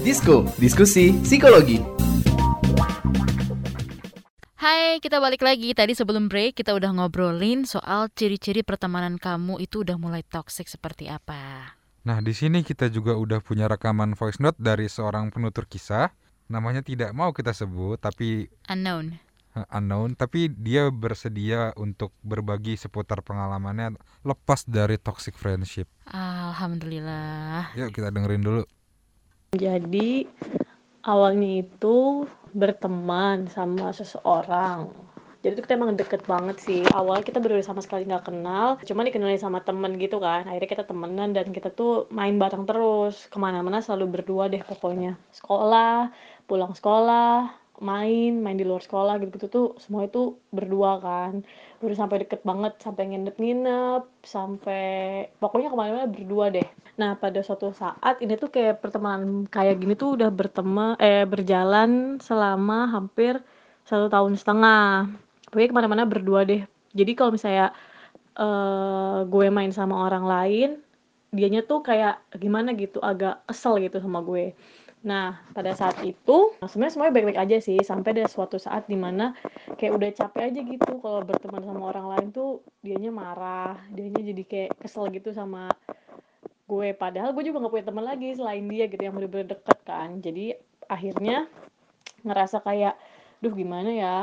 Disko, 0.00 0.48
diskusi 0.56 1.12
psikologi. 1.20 1.76
Hai, 4.56 4.96
kita 5.04 5.20
balik 5.20 5.44
lagi. 5.44 5.76
Tadi 5.76 5.92
sebelum 5.92 6.32
break 6.32 6.56
kita 6.56 6.72
udah 6.72 6.88
ngobrolin 6.96 7.68
soal 7.68 8.08
ciri-ciri 8.16 8.64
pertemanan 8.64 9.20
kamu 9.20 9.60
itu 9.60 9.84
udah 9.84 10.00
mulai 10.00 10.24
toxic 10.24 10.72
seperti 10.72 11.12
apa. 11.12 11.76
Nah, 12.08 12.24
di 12.24 12.32
sini 12.32 12.64
kita 12.64 12.88
juga 12.88 13.12
udah 13.12 13.44
punya 13.44 13.68
rekaman 13.68 14.16
voice 14.16 14.40
note 14.40 14.56
dari 14.56 14.88
seorang 14.88 15.28
penutur 15.28 15.68
kisah. 15.68 16.08
Namanya 16.48 16.80
tidak 16.80 17.12
mau 17.12 17.36
kita 17.36 17.52
sebut, 17.52 18.00
tapi 18.00 18.48
Unknown. 18.72 19.20
unknown, 19.68 20.16
tapi 20.16 20.48
dia 20.48 20.88
bersedia 20.88 21.76
untuk 21.76 22.16
berbagi 22.24 22.80
seputar 22.80 23.20
pengalamannya 23.20 24.00
lepas 24.24 24.64
dari 24.64 24.96
toxic 24.96 25.36
friendship. 25.36 25.92
Alhamdulillah. 26.08 27.76
Yuk 27.76 27.92
kita 27.92 28.08
dengerin 28.08 28.40
dulu. 28.40 28.64
Jadi 29.50 30.30
awalnya 31.02 31.66
itu 31.66 32.22
berteman 32.54 33.50
sama 33.50 33.90
seseorang. 33.90 34.94
Jadi 35.42 35.58
itu 35.58 35.62
kita 35.66 35.74
emang 35.74 35.98
deket 35.98 36.22
banget 36.22 36.62
sih. 36.62 36.86
Awalnya 36.86 37.26
kita 37.26 37.42
berdua 37.42 37.58
sama 37.66 37.82
sekali 37.82 38.06
nggak 38.06 38.30
kenal, 38.30 38.78
cuma 38.86 39.02
dikenalin 39.02 39.42
sama 39.42 39.58
temen 39.58 39.98
gitu 39.98 40.22
kan. 40.22 40.46
Akhirnya 40.46 40.70
kita 40.70 40.84
temenan 40.86 41.34
dan 41.34 41.50
kita 41.50 41.74
tuh 41.74 42.06
main 42.14 42.38
bareng 42.38 42.62
terus. 42.62 43.26
Ke 43.26 43.42
mana-mana 43.42 43.82
selalu 43.82 44.22
berdua 44.22 44.46
deh 44.46 44.62
pokoknya. 44.62 45.18
Sekolah, 45.34 46.14
pulang 46.46 46.70
sekolah, 46.70 47.50
main, 47.82 48.38
main 48.38 48.54
di 48.54 48.62
luar 48.62 48.86
sekolah 48.86 49.18
gitu-gitu 49.18 49.50
tuh 49.50 49.66
semua 49.82 50.06
itu 50.06 50.38
berdua 50.54 51.02
kan. 51.02 51.42
Udah 51.80 51.96
sampai 51.96 52.28
deket 52.28 52.44
banget, 52.44 52.76
sampai 52.76 53.08
nginep-nginep, 53.08 54.04
sampai 54.20 54.84
pokoknya 55.40 55.72
ke 55.72 55.76
mana-mana 55.80 56.04
berdua 56.04 56.52
deh. 56.52 56.68
Nah, 57.00 57.16
pada 57.16 57.40
suatu 57.40 57.72
saat 57.72 58.20
ini 58.20 58.36
tuh 58.36 58.52
kayak 58.52 58.84
pertemanan 58.84 59.48
kayak 59.48 59.80
gini 59.80 59.96
tuh 59.96 60.20
udah 60.20 60.28
berteman 60.28 61.00
eh 61.00 61.24
berjalan 61.24 62.20
selama 62.20 62.84
hampir 62.92 63.40
satu 63.88 64.12
tahun 64.12 64.36
setengah. 64.36 65.08
Pokoknya 65.48 65.68
ke 65.72 65.76
mana-mana 65.80 66.04
berdua 66.04 66.44
deh. 66.44 66.68
Jadi 66.92 67.12
kalau 67.16 67.32
misalnya 67.32 67.72
eh 68.36 69.18
gue 69.24 69.46
main 69.48 69.72
sama 69.72 70.04
orang 70.04 70.24
lain, 70.28 70.70
dianya 71.32 71.64
tuh 71.64 71.80
kayak 71.80 72.20
gimana 72.36 72.76
gitu, 72.76 73.00
agak 73.00 73.40
kesel 73.48 73.80
gitu 73.80 74.04
sama 74.04 74.20
gue. 74.20 74.52
Nah, 75.00 75.40
pada 75.56 75.72
saat 75.72 75.96
itu 76.04 76.60
sebenarnya 76.60 76.92
semuanya 76.92 77.14
baik-baik 77.16 77.40
aja 77.40 77.56
sih. 77.64 77.80
Sampai 77.80 78.12
ada 78.12 78.28
suatu 78.28 78.60
saat 78.60 78.84
di 78.84 79.00
mana 79.00 79.32
kayak 79.80 79.92
udah 79.96 80.10
capek 80.12 80.42
aja 80.52 80.60
gitu 80.60 80.92
kalau 81.00 81.24
berteman 81.24 81.64
sama 81.64 81.88
orang 81.88 82.06
lain 82.12 82.28
tuh 82.36 82.60
dianya 82.84 83.08
marah, 83.08 83.80
dianya 83.96 84.20
jadi 84.20 84.42
kayak 84.44 84.70
kesel 84.84 85.08
gitu 85.16 85.32
sama 85.32 85.72
gue. 86.70 86.88
Padahal 86.96 87.30
gue 87.34 87.44
juga 87.48 87.58
nggak 87.64 87.72
punya 87.74 87.86
teman 87.90 88.04
lagi 88.06 88.28
selain 88.38 88.64
dia 88.72 88.84
gitu 88.92 89.02
yang 89.02 89.14
bener-bener 89.16 89.48
deket 89.56 89.78
kan. 89.88 90.08
Jadi 90.20 90.54
akhirnya 90.88 91.48
ngerasa 92.26 92.60
kayak 92.66 92.94
duh 93.42 93.52
gimana 93.56 93.90
ya 93.92 94.16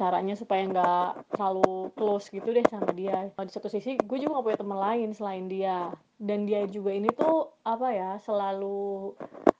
caranya 0.00 0.32
supaya 0.32 0.64
nggak 0.64 1.36
terlalu 1.36 1.92
close 1.92 2.32
gitu 2.32 2.48
deh 2.48 2.64
sama 2.72 2.88
dia. 2.96 3.28
Di 3.36 3.52
satu 3.52 3.68
sisi 3.68 4.00
gue 4.00 4.16
juga 4.16 4.40
nggak 4.40 4.46
punya 4.48 4.58
teman 4.64 4.80
lain 4.80 5.08
selain 5.12 5.44
dia. 5.44 5.92
Dan 6.16 6.48
dia 6.48 6.64
juga 6.64 6.96
ini 6.96 7.12
tuh 7.12 7.52
apa 7.68 7.92
ya 7.92 8.16
selalu 8.24 9.12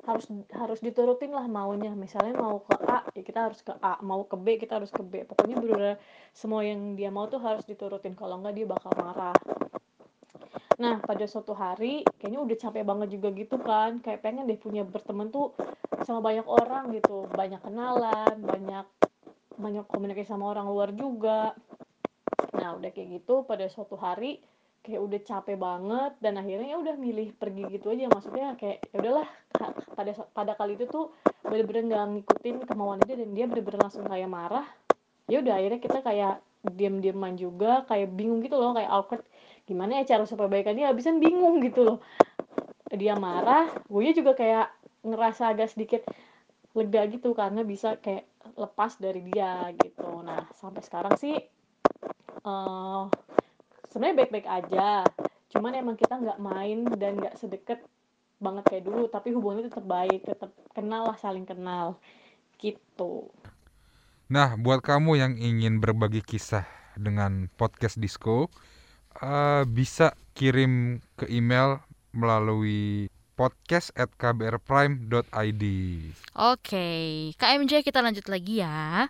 harus 0.09 0.26
harus 0.57 0.81
diturutin 0.81 1.37
lah 1.37 1.44
maunya. 1.44 1.92
Misalnya 1.92 2.40
mau 2.40 2.64
ke 2.64 2.72
A 2.88 3.05
ya 3.12 3.20
kita 3.20 3.53
harus 3.53 3.61
ke 3.61 3.76
A. 3.85 4.00
Mau 4.00 4.24
ke 4.24 4.37
B 4.40 4.57
kita 4.57 4.81
harus 4.81 4.88
ke 4.88 5.05
B. 5.05 5.29
Pokoknya 5.29 5.61
bener 5.61 6.00
semua 6.33 6.64
yang 6.64 6.96
dia 6.96 7.12
mau 7.12 7.29
tuh 7.29 7.44
harus 7.44 7.68
diturutin. 7.68 8.16
Kalau 8.16 8.40
nggak 8.40 8.57
dia 8.57 8.64
bakal 8.64 8.96
marah. 8.96 9.37
Nah, 10.81 10.96
pada 11.05 11.29
suatu 11.29 11.53
hari, 11.53 12.09
kayaknya 12.16 12.40
udah 12.40 12.57
capek 12.57 12.88
banget 12.88 13.09
juga 13.12 13.29
gitu 13.37 13.61
kan. 13.61 14.00
Kayak 14.00 14.24
pengen 14.24 14.48
deh 14.48 14.57
punya 14.57 14.81
berteman 14.81 15.29
tuh 15.29 15.53
sama 16.09 16.24
banyak 16.24 16.48
orang 16.48 16.88
gitu. 16.96 17.29
Banyak 17.29 17.61
kenalan, 17.61 18.40
banyak 18.40 18.88
banyak 19.61 19.85
komunikasi 19.87 20.33
sama 20.33 20.51
orang 20.51 20.66
luar 20.66 20.90
juga. 20.96 21.55
Nah, 22.57 22.77
udah 22.81 22.90
kayak 22.90 23.23
gitu 23.23 23.44
pada 23.44 23.68
suatu 23.68 23.94
hari 23.94 24.40
kayak 24.81 25.01
udah 25.05 25.20
capek 25.20 25.61
banget 25.61 26.12
dan 26.25 26.40
akhirnya 26.40 26.73
ya 26.73 26.79
udah 26.81 26.96
milih 26.96 27.37
pergi 27.37 27.68
gitu 27.68 27.92
aja. 27.92 28.09
Maksudnya 28.09 28.57
kayak 28.57 28.88
ya 28.90 28.96
udahlah 29.05 29.29
pada 29.92 30.12
pada 30.33 30.53
kali 30.57 30.81
itu 30.81 30.88
tuh 30.88 31.12
bener-bener 31.44 31.85
nggak 31.92 32.05
ngikutin 32.16 32.57
kemauan 32.64 33.01
dia 33.05 33.20
dan 33.20 33.31
dia 33.37 33.44
bener-bener 33.44 33.81
langsung 33.85 34.09
kayak 34.09 34.29
marah. 34.33 34.66
Ya 35.29 35.44
udah 35.44 35.55
akhirnya 35.61 35.81
kita 35.85 35.99
kayak 36.01 36.35
diam-diaman 36.61 37.37
juga 37.40 37.85
kayak 37.88 38.12
bingung 38.16 38.40
gitu 38.40 38.57
loh 38.57 38.73
kayak 38.73 38.90
awkward. 38.90 39.25
Gimana 39.68 40.01
ya 40.01 40.16
cara 40.16 40.25
supaya 40.25 40.49
baikan 40.49 40.75
dia? 40.75 40.88
Habisan 40.88 41.20
bingung 41.20 41.61
gitu 41.61 41.85
loh. 41.85 41.99
Dia 42.90 43.14
marah 43.20 43.70
gue 43.87 44.11
juga 44.16 44.35
kayak 44.35 44.73
ngerasa 45.05 45.53
agak 45.53 45.73
sedikit 45.73 46.05
lega 46.71 47.03
gitu 47.11 47.35
karena 47.35 47.67
bisa 47.67 47.99
kayak 47.99 48.31
lepas 48.55 48.97
dari 48.99 49.27
dia 49.27 49.71
gitu. 49.75 50.23
Nah 50.23 50.47
sampai 50.59 50.83
sekarang 50.85 51.15
sih 51.19 51.35
eh 52.41 53.03
sebenarnya 53.91 54.17
baik-baik 54.25 54.49
aja. 54.49 55.03
Cuman 55.51 55.75
emang 55.75 55.99
kita 55.99 56.15
nggak 56.15 56.39
main 56.39 56.87
dan 56.95 57.19
nggak 57.19 57.37
sedekat 57.37 57.83
banget 58.41 58.65
kayak 58.73 58.85
dulu 58.89 59.05
tapi 59.13 59.37
hubungannya 59.37 59.69
tetap 59.69 59.85
baik 59.85 60.25
tetap 60.25 60.51
kenal 60.73 61.05
lah 61.05 61.19
saling 61.21 61.45
kenal 61.45 62.01
gitu. 62.57 63.29
Nah, 64.31 64.55
buat 64.55 64.79
kamu 64.79 65.19
yang 65.19 65.35
ingin 65.37 65.83
berbagi 65.83 66.23
kisah 66.23 66.63
dengan 66.95 67.51
podcast 67.59 67.99
Disco, 67.99 68.47
eh, 69.19 69.67
bisa 69.67 70.15
kirim 70.39 71.03
ke 71.19 71.27
email 71.27 71.83
melalui 72.15 73.11
podcast 73.40 73.88
at 73.96 74.12
kbrprime.id. 74.12 75.64
Oke, 76.37 76.88
KMJ 77.35 77.81
kita 77.81 78.05
lanjut 78.05 78.29
lagi 78.29 78.61
ya. 78.61 79.09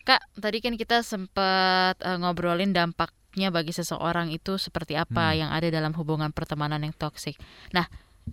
Kak, 0.00 0.20
tadi 0.36 0.60
kan 0.60 0.76
kita 0.76 1.00
sempat 1.00 1.96
uh, 1.98 2.16
ngobrolin 2.16 2.72
dampaknya 2.72 3.48
bagi 3.48 3.72
seseorang 3.72 4.28
itu 4.28 4.56
seperti 4.56 5.00
apa 5.00 5.32
Hmm. 5.32 5.38
yang 5.38 5.50
ada 5.50 5.68
dalam 5.68 5.96
hubungan 5.96 6.28
pertemanan 6.28 6.80
yang 6.80 6.92
toksik. 6.92 7.40
Nah, 7.70 7.88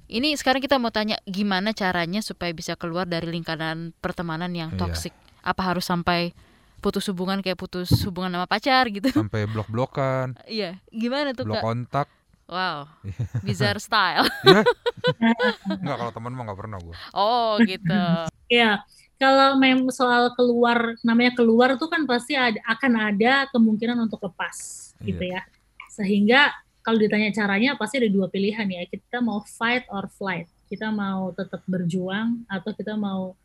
ini 0.08 0.36
sekarang 0.36 0.60
kita 0.60 0.76
mau 0.76 0.92
tanya 0.92 1.16
gimana 1.24 1.72
caranya 1.72 2.20
supaya 2.20 2.52
bisa 2.52 2.76
keluar 2.76 3.08
dari 3.08 3.28
lingkaran 3.28 3.96
pertemanan 3.98 4.52
yang 4.52 4.76
Iya. 4.76 4.80
toksik? 4.84 5.16
Apa 5.44 5.64
harus 5.64 5.88
sampai 5.88 6.36
putus 6.78 7.08
hubungan 7.08 7.40
kayak 7.40 7.56
putus 7.56 7.88
hubungan 8.04 8.36
sama 8.36 8.48
pacar 8.48 8.84
gitu? 8.92 9.08
Sampai 9.16 9.48
blok-blokan, 9.48 10.36
Iya, 10.44 10.84
gimana 10.92 11.32
tuh 11.32 11.48
blok 11.48 11.56
Kak? 11.60 11.64
kontak. 11.64 12.08
Wow, 12.48 12.88
bizarre 13.48 13.80
style. 13.84 14.24
Enggak 15.68 15.98
kalau 16.00 16.12
teman 16.16 16.32
mah 16.32 16.44
nggak 16.48 16.60
pernah 16.60 16.80
gue. 16.80 16.96
Oh, 17.12 17.60
gitu. 17.60 18.04
Ya, 18.48 18.80
kalau 19.20 19.60
mem 19.60 19.92
soal 19.92 20.32
keluar, 20.32 20.96
namanya 21.04 21.36
keluar 21.36 21.76
tuh 21.76 21.92
kan 21.92 22.08
pasti 22.08 22.40
ada, 22.40 22.56
akan 22.64 22.94
ada 23.12 23.52
kemungkinan 23.52 24.00
untuk 24.00 24.24
lepas, 24.24 24.56
gitu 25.04 25.24
ya. 25.28 25.44
Sehingga 25.92 26.56
kalau 26.80 26.96
ditanya 26.96 27.36
caranya 27.36 27.76
pasti 27.76 28.00
ada 28.00 28.08
dua 28.08 28.32
pilihan 28.32 28.64
ya. 28.64 28.88
Kita 28.88 29.20
mau 29.20 29.44
fight 29.44 29.84
or 29.92 30.08
flight. 30.08 30.48
Kita 30.72 30.88
mau 30.88 31.36
tetap 31.36 31.60
berjuang 31.68 32.48
atau 32.48 32.72
kita 32.72 32.96
mau 32.96 33.36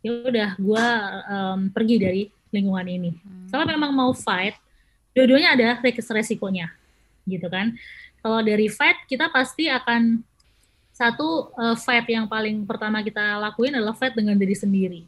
ya 0.00 0.24
udah 0.24 0.50
gua 0.56 0.84
em, 1.28 1.60
pergi 1.68 1.96
dari 2.00 2.22
lingkungan 2.48 2.86
ini. 2.88 3.10
Kalau 3.52 3.68
memang 3.68 3.92
mau 3.92 4.16
fight, 4.16 4.56
dua-duanya 5.12 5.52
ada 5.52 5.68
res- 5.84 6.08
resikonya, 6.08 6.72
gitu 7.28 7.44
kan. 7.52 7.76
Kalau 8.18 8.40
dari 8.42 8.66
fight 8.66 9.06
kita 9.06 9.30
pasti 9.30 9.70
akan 9.70 10.22
satu 10.92 11.54
eh, 11.54 11.76
fight 11.78 12.06
yang 12.10 12.26
paling 12.26 12.66
pertama 12.66 12.98
kita 13.06 13.38
lakuin 13.38 13.78
adalah 13.78 13.94
fight 13.94 14.18
dengan 14.18 14.34
diri 14.34 14.58
sendiri. 14.58 15.00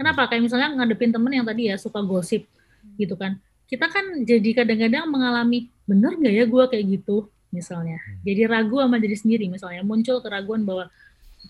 Kenapa? 0.00 0.26
Kayak 0.26 0.48
misalnya 0.48 0.68
ngadepin 0.72 1.12
temen 1.12 1.32
yang 1.32 1.46
tadi 1.46 1.68
ya 1.68 1.76
suka 1.76 2.00
gosip 2.00 2.48
gitu 2.96 3.14
kan. 3.14 3.36
Kita 3.68 3.88
kan 3.92 4.24
jadi 4.24 4.64
kadang-kadang 4.64 5.08
mengalami 5.08 5.68
bener 5.84 6.16
nggak 6.16 6.34
ya 6.34 6.44
gue 6.48 6.64
kayak 6.72 6.84
gitu 7.00 7.28
misalnya. 7.52 8.00
Jadi 8.24 8.48
ragu 8.48 8.80
sama 8.80 8.96
diri 8.96 9.14
sendiri 9.14 9.44
misalnya 9.52 9.84
muncul 9.84 10.18
keraguan 10.24 10.64
bahwa 10.64 10.88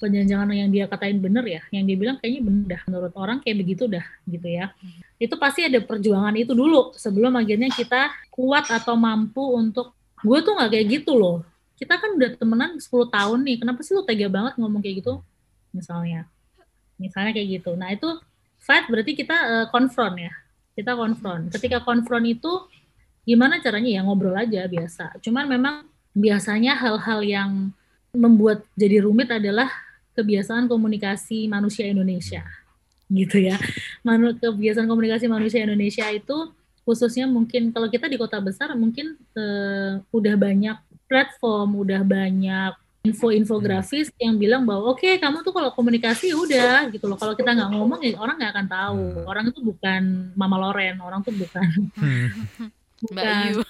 penjangan 0.01 0.49
yang 0.51 0.73
dia 0.73 0.88
katain 0.88 1.21
bener 1.21 1.45
ya, 1.45 1.61
yang 1.68 1.85
dia 1.85 1.97
bilang 1.97 2.16
kayaknya 2.18 2.42
bener 2.42 2.64
dah 2.64 2.83
menurut 2.88 3.12
orang 3.14 3.38
kayak 3.45 3.57
begitu 3.62 3.85
dah 3.87 4.05
gitu 4.25 4.49
ya. 4.49 4.73
Itu 5.21 5.38
pasti 5.38 5.68
ada 5.68 5.79
perjuangan 5.79 6.35
itu 6.35 6.57
dulu 6.57 6.97
sebelum 6.99 7.38
akhirnya 7.38 7.71
kita 7.71 8.11
kuat 8.33 8.73
atau 8.73 8.97
mampu 8.99 9.42
untuk 9.53 9.95
gue 10.23 10.39
tuh 10.43 10.53
nggak 10.55 10.71
kayak 10.71 10.87
gitu 11.01 11.13
loh. 11.19 11.43
Kita 11.77 11.99
kan 11.99 12.15
udah 12.15 12.31
temenan 12.39 12.79
10 12.79 12.89
tahun 13.11 13.39
nih, 13.43 13.57
kenapa 13.63 13.83
sih 13.83 13.93
lu 13.93 14.07
tega 14.07 14.31
banget 14.31 14.55
ngomong 14.57 14.79
kayak 14.79 15.03
gitu? 15.03 15.19
Misalnya. 15.75 16.31
Misalnya 16.97 17.35
kayak 17.35 17.49
gitu. 17.61 17.75
Nah, 17.75 17.91
itu 17.91 18.07
fight 18.63 18.87
berarti 18.87 19.13
kita 19.19 19.37
eh, 19.37 19.67
confront 19.75 20.15
ya. 20.15 20.33
Kita 20.79 20.95
confront. 20.95 21.51
Ketika 21.51 21.83
confront 21.83 22.25
itu 22.25 22.53
gimana 23.27 23.59
caranya 23.59 23.91
ya 23.91 24.01
ngobrol 24.07 24.35
aja 24.39 24.67
biasa. 24.71 25.19
Cuman 25.19 25.51
memang 25.51 25.75
biasanya 26.15 26.79
hal-hal 26.79 27.21
yang 27.27 27.51
membuat 28.15 28.63
jadi 28.79 29.03
rumit 29.03 29.29
adalah 29.33 29.69
kebiasaan 30.15 30.69
komunikasi 30.69 31.49
manusia 31.49 31.89
Indonesia 31.89 32.45
gitu 33.13 33.37
ya. 33.39 33.61
Kebiasaan 34.41 34.89
komunikasi 34.89 35.29
manusia 35.29 35.63
Indonesia 35.63 36.09
itu 36.09 36.37
khususnya 36.83 37.31
mungkin 37.31 37.71
kalau 37.71 37.87
kita 37.87 38.11
di 38.11 38.18
kota 38.18 38.42
besar 38.42 38.75
mungkin 38.75 39.14
eh, 39.38 40.03
udah 40.11 40.35
banyak 40.35 40.77
platform, 41.07 41.77
udah 41.77 42.01
banyak 42.03 42.73
info-infografis 43.03 44.14
yang 44.14 44.38
bilang 44.38 44.62
bahwa 44.62 44.95
oke 44.95 45.18
kamu 45.18 45.42
tuh 45.42 45.51
kalau 45.51 45.75
komunikasi 45.75 46.31
udah 46.33 46.87
gitu 46.95 47.11
loh. 47.11 47.18
Kalau 47.18 47.35
kita 47.35 47.51
nggak 47.51 47.71
ngomong 47.75 48.01
ya 48.01 48.14
orang 48.14 48.38
nggak 48.38 48.53
akan 48.55 48.68
tahu. 48.71 49.03
Orang 49.27 49.45
itu 49.51 49.61
bukan 49.61 50.33
Mama 50.38 50.57
Loren 50.57 51.03
orang 51.03 51.21
tuh 51.27 51.35
bukan 51.35 51.66
Mbak 53.11 53.11
bukan 53.11 53.37
Yu. 53.51 53.61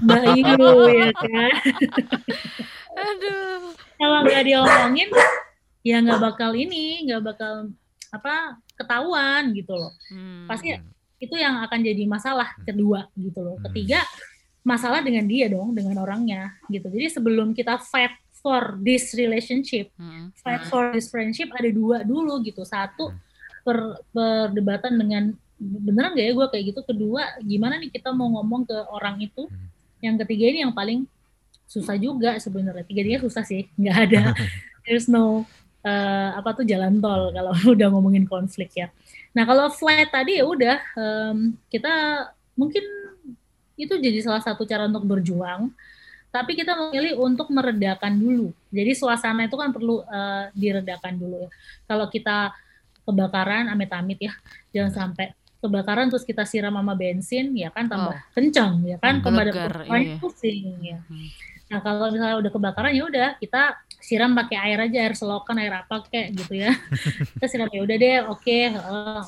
Mbak 0.00 0.22
Yu 0.32 0.68
ya 1.04 1.10
kan? 1.12 1.54
Aduh. 2.96 3.76
kalau 4.00 4.18
nggak 4.24 4.44
diomongin 4.48 5.08
ya 5.84 6.00
nggak 6.00 6.20
bakal 6.20 6.56
ini 6.56 7.04
nggak 7.04 7.20
bakal 7.20 7.68
apa 8.10 8.56
ketahuan 8.80 9.52
gitu 9.52 9.76
loh. 9.76 9.92
Hmm. 10.08 10.48
pasti 10.48 10.72
itu 11.20 11.36
yang 11.36 11.60
akan 11.62 11.78
jadi 11.84 12.02
masalah 12.08 12.56
kedua 12.64 13.06
gitu 13.14 13.44
loh. 13.44 13.60
Ketiga 13.68 14.00
masalah 14.64 15.04
dengan 15.04 15.24
dia 15.28 15.52
dong 15.52 15.76
dengan 15.76 16.00
orangnya 16.00 16.56
gitu. 16.72 16.88
Jadi 16.88 17.06
sebelum 17.12 17.52
kita 17.52 17.76
fight 17.80 18.16
for 18.40 18.80
this 18.80 19.12
relationship 19.12 19.92
Hmm. 20.00 20.32
fight 20.40 20.64
for 20.72 20.96
this 20.96 21.12
friendship 21.12 21.52
ada 21.52 21.68
dua 21.68 22.00
dulu 22.02 22.40
gitu. 22.40 22.64
Satu 22.64 23.12
per, 23.60 24.00
perdebatan 24.16 24.96
dengan 24.96 25.36
beneran 25.60 26.16
gak 26.16 26.24
ya 26.24 26.32
gue 26.32 26.46
kayak 26.56 26.64
gitu? 26.72 26.80
Kedua 26.88 27.36
gimana 27.44 27.76
nih 27.76 27.92
kita 27.92 28.16
mau 28.16 28.32
ngomong 28.40 28.64
ke 28.64 28.76
orang 28.88 29.20
itu? 29.20 29.44
Yang 30.00 30.24
ketiga 30.24 30.44
ini 30.56 30.58
yang 30.64 30.72
paling 30.72 31.04
susah 31.68 32.00
juga 32.00 32.40
sebenarnya. 32.40 32.88
Tiga 32.88 33.04
tiganya 33.04 33.20
susah 33.20 33.44
sih 33.44 33.68
nggak 33.76 33.96
ada. 34.08 34.22
There's 34.88 35.04
no 35.04 35.44
eh, 35.84 36.30
apa 36.32 36.56
tuh 36.56 36.64
jalan 36.64 37.00
tol 37.00 37.32
kalau 37.32 37.52
udah 37.76 37.88
ngomongin 37.92 38.24
konflik 38.24 38.72
ya 38.76 38.88
nah 39.30 39.44
kalau 39.46 39.70
flight 39.70 40.10
tadi 40.10 40.42
ya 40.42 40.44
udah 40.46 40.78
em, 40.98 41.54
kita 41.70 41.92
mungkin 42.58 42.82
itu 43.78 43.94
jadi 43.96 44.18
salah 44.20 44.42
satu 44.42 44.66
cara 44.66 44.90
untuk 44.90 45.06
berjuang 45.06 45.70
tapi 46.30 46.54
kita 46.54 46.78
memilih 46.78 47.18
untuk 47.18 47.50
meredakan 47.50 48.14
dulu. 48.14 48.54
Jadi 48.70 48.94
suasana 48.94 49.50
itu 49.50 49.58
kan 49.58 49.74
perlu 49.74 49.98
eh, 50.06 50.46
diredakan 50.54 51.18
dulu 51.18 51.42
ya. 51.42 51.50
Kalau 51.90 52.06
kita 52.06 52.54
kebakaran 53.02 53.66
amit-amit 53.66 54.18
ya 54.22 54.32
jangan 54.70 54.92
sampai 54.94 55.34
kebakaran 55.58 56.06
terus 56.08 56.22
kita 56.22 56.46
siram 56.46 56.72
sama 56.78 56.94
bensin 56.94 57.50
ya 57.52 57.68
kan 57.74 57.90
tambah 57.90 58.16
kencang 58.32 58.80
ya 58.86 58.96
kan 59.02 59.18
Hmm, 59.20 59.24
gelegar, 59.26 59.84
kebakaran 59.84 60.00
iya. 60.06 60.16
pusing 60.22 60.78
ya 60.80 60.98
nah 61.70 61.78
kalau 61.78 62.10
misalnya 62.10 62.36
udah 62.42 62.50
kebakaran 62.50 62.92
ya 62.92 63.04
udah 63.06 63.28
kita 63.38 63.78
siram 64.00 64.34
pakai 64.34 64.58
air 64.58 64.78
aja 64.90 64.98
air 65.06 65.14
selokan 65.14 65.54
air 65.62 65.70
apa 65.70 66.02
kayak 66.10 66.34
gitu 66.34 66.66
ya 66.66 66.74
kita 67.38 67.46
siram 67.46 67.70
ya 67.70 67.80
udah 67.86 67.96
deh 67.96 68.16
oke 68.26 68.42
eh, 68.50 68.74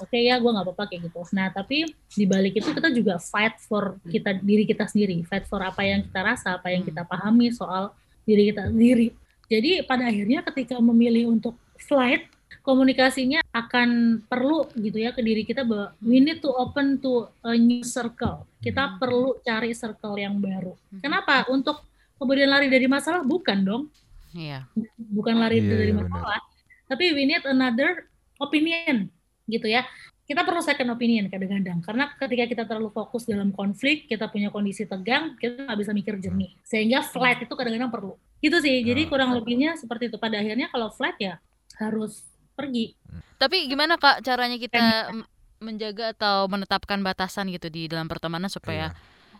oke 0.03 0.19
ya 0.19 0.43
gue 0.43 0.51
nggak 0.51 0.67
apa-apa 0.67 0.85
kayak 0.91 1.07
gitu 1.07 1.23
nah 1.31 1.55
tapi 1.55 1.87
di 1.95 2.25
balik 2.27 2.59
itu 2.59 2.75
kita 2.75 2.91
juga 2.91 3.23
fight 3.23 3.63
for 3.63 4.03
kita 4.11 4.43
diri 4.43 4.67
kita 4.67 4.91
sendiri 4.91 5.23
fight 5.23 5.47
for 5.47 5.63
apa 5.63 5.87
yang 5.87 6.03
kita 6.03 6.21
rasa 6.25 6.59
apa 6.59 6.75
yang 6.75 6.83
kita 6.83 7.07
pahami 7.07 7.55
soal 7.55 7.95
diri 8.27 8.51
kita 8.51 8.67
sendiri 8.75 9.15
jadi 9.47 9.87
pada 9.87 10.11
akhirnya 10.11 10.43
ketika 10.43 10.81
memilih 10.83 11.31
untuk 11.31 11.55
flight 11.79 12.27
komunikasinya 12.63 13.43
akan 13.51 14.23
perlu 14.31 14.71
gitu 14.79 15.03
ya 15.03 15.11
ke 15.11 15.21
diri 15.21 15.43
kita 15.43 15.67
bahwa 15.67 15.93
we 16.01 16.23
need 16.23 16.39
to 16.39 16.49
open 16.49 16.97
to 17.03 17.27
a 17.43 17.59
new 17.59 17.83
circle. 17.83 18.47
Kita 18.63 18.97
perlu 19.03 19.43
cari 19.43 19.75
circle 19.75 20.15
yang 20.17 20.39
baru. 20.39 20.73
Kenapa? 21.03 21.51
Untuk 21.51 21.83
kemudian 22.23 22.47
lari 22.47 22.71
dari 22.71 22.87
masalah 22.87 23.27
bukan 23.27 23.59
dong, 23.67 23.83
Iya. 24.31 24.71
bukan 25.11 25.43
lari 25.43 25.59
Iya, 25.59 25.69
dari 25.69 25.91
iya, 25.91 25.99
benar. 25.99 26.09
masalah. 26.09 26.41
Tapi 26.87 27.05
we 27.13 27.27
need 27.27 27.43
another 27.43 28.07
opinion 28.39 29.11
gitu 29.45 29.67
ya. 29.67 29.83
Kita 30.23 30.47
perlu 30.47 30.63
second 30.63 30.87
opinion 30.95 31.27
kadang-kadang 31.27 31.83
karena 31.83 32.05
ketika 32.15 32.45
kita 32.47 32.63
terlalu 32.65 32.95
fokus 32.95 33.27
dalam 33.27 33.51
konflik, 33.51 34.07
kita 34.07 34.31
punya 34.31 34.49
kondisi 34.49 34.87
tegang, 34.87 35.35
kita 35.37 35.67
nggak 35.67 35.79
bisa 35.83 35.91
mikir 35.91 36.15
jernih. 36.23 36.55
Sehingga 36.63 37.03
flight 37.03 37.43
itu 37.43 37.53
kadang-kadang 37.53 37.91
perlu. 37.91 38.15
Gitu 38.39 38.57
sih. 38.63 38.87
Jadi 38.87 39.11
kurang 39.11 39.35
lebihnya 39.35 39.75
seperti 39.75 40.09
itu. 40.09 40.17
Pada 40.17 40.39
akhirnya 40.39 40.71
kalau 40.71 40.89
flight 40.95 41.19
ya 41.19 41.35
harus 41.83 42.23
pergi. 42.55 42.95
Tapi 43.37 43.67
gimana 43.67 43.99
Kak 43.99 44.23
caranya 44.23 44.57
kita 44.57 45.11
menjaga 45.59 46.15
atau 46.15 46.47
menetapkan 46.51 46.99
batasan 47.03 47.51
gitu 47.51 47.71
di 47.71 47.87
dalam 47.91 48.07
pertemanan 48.07 48.51
supaya 48.51 48.95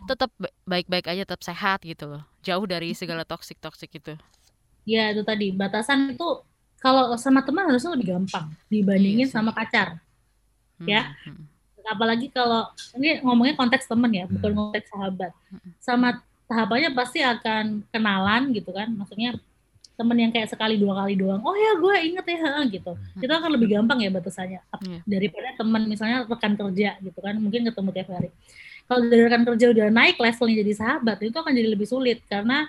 tetap 0.09 0.31
ba- 0.39 0.53
baik-baik 0.67 1.07
aja, 1.09 1.23
tetap 1.27 1.43
sehat 1.43 1.83
gitu 1.83 2.05
loh. 2.09 2.23
Jauh 2.43 2.65
dari 2.67 2.93
segala 2.97 3.23
toksik-toksik 3.27 3.91
itu. 3.97 4.15
Ya 4.83 5.15
itu 5.15 5.23
tadi 5.23 5.55
batasan 5.55 6.15
itu 6.19 6.27
kalau 6.83 7.15
sama 7.15 7.47
teman 7.47 7.71
harusnya 7.71 7.95
lebih 7.95 8.19
gampang 8.19 8.51
dibandingin 8.67 9.31
sama 9.31 9.55
pacar, 9.55 10.03
ya. 10.85 11.15
Apalagi 11.83 12.31
kalau 12.31 12.71
ini 12.99 13.19
ngomongnya 13.23 13.55
konteks 13.59 13.87
teman 13.91 14.11
ya, 14.11 14.25
bukan 14.31 14.51
konteks 14.55 14.87
sahabat. 14.91 15.31
Sama 15.83 16.23
sahabatnya 16.47 16.91
pasti 16.95 17.19
akan 17.23 17.83
kenalan 17.91 18.51
gitu 18.55 18.71
kan, 18.75 18.91
maksudnya 18.91 19.35
temen 19.99 20.17
yang 20.19 20.33
kayak 20.35 20.51
sekali 20.51 20.75
dua 20.81 21.05
kali 21.05 21.15
doang. 21.15 21.43
Oh 21.47 21.55
ya 21.55 21.79
gue 21.79 21.95
inget 22.11 22.27
ya 22.27 22.63
gitu. 22.67 22.93
Itu 23.23 23.31
akan 23.31 23.51
lebih 23.55 23.69
gampang 23.79 24.03
ya 24.03 24.11
batasannya 24.11 24.59
Ap- 24.73 24.83
daripada 25.07 25.49
teman 25.59 25.83
misalnya 25.87 26.27
rekan 26.27 26.55
kerja 26.59 26.99
gitu 26.99 27.19
kan, 27.23 27.35
mungkin 27.39 27.67
ketemu 27.71 27.91
tiap 27.95 28.09
hari. 28.15 28.31
Kalau 28.87 29.09
dari 29.09 29.23
rekan 29.25 29.45
kerja 29.47 29.67
udah 29.73 29.89
naik 29.89 30.17
levelnya 30.21 30.63
jadi 30.67 30.73
sahabat, 30.77 31.19
itu 31.25 31.37
akan 31.37 31.53
jadi 31.53 31.69
lebih 31.73 31.89
sulit 31.89 32.21
karena 32.29 32.69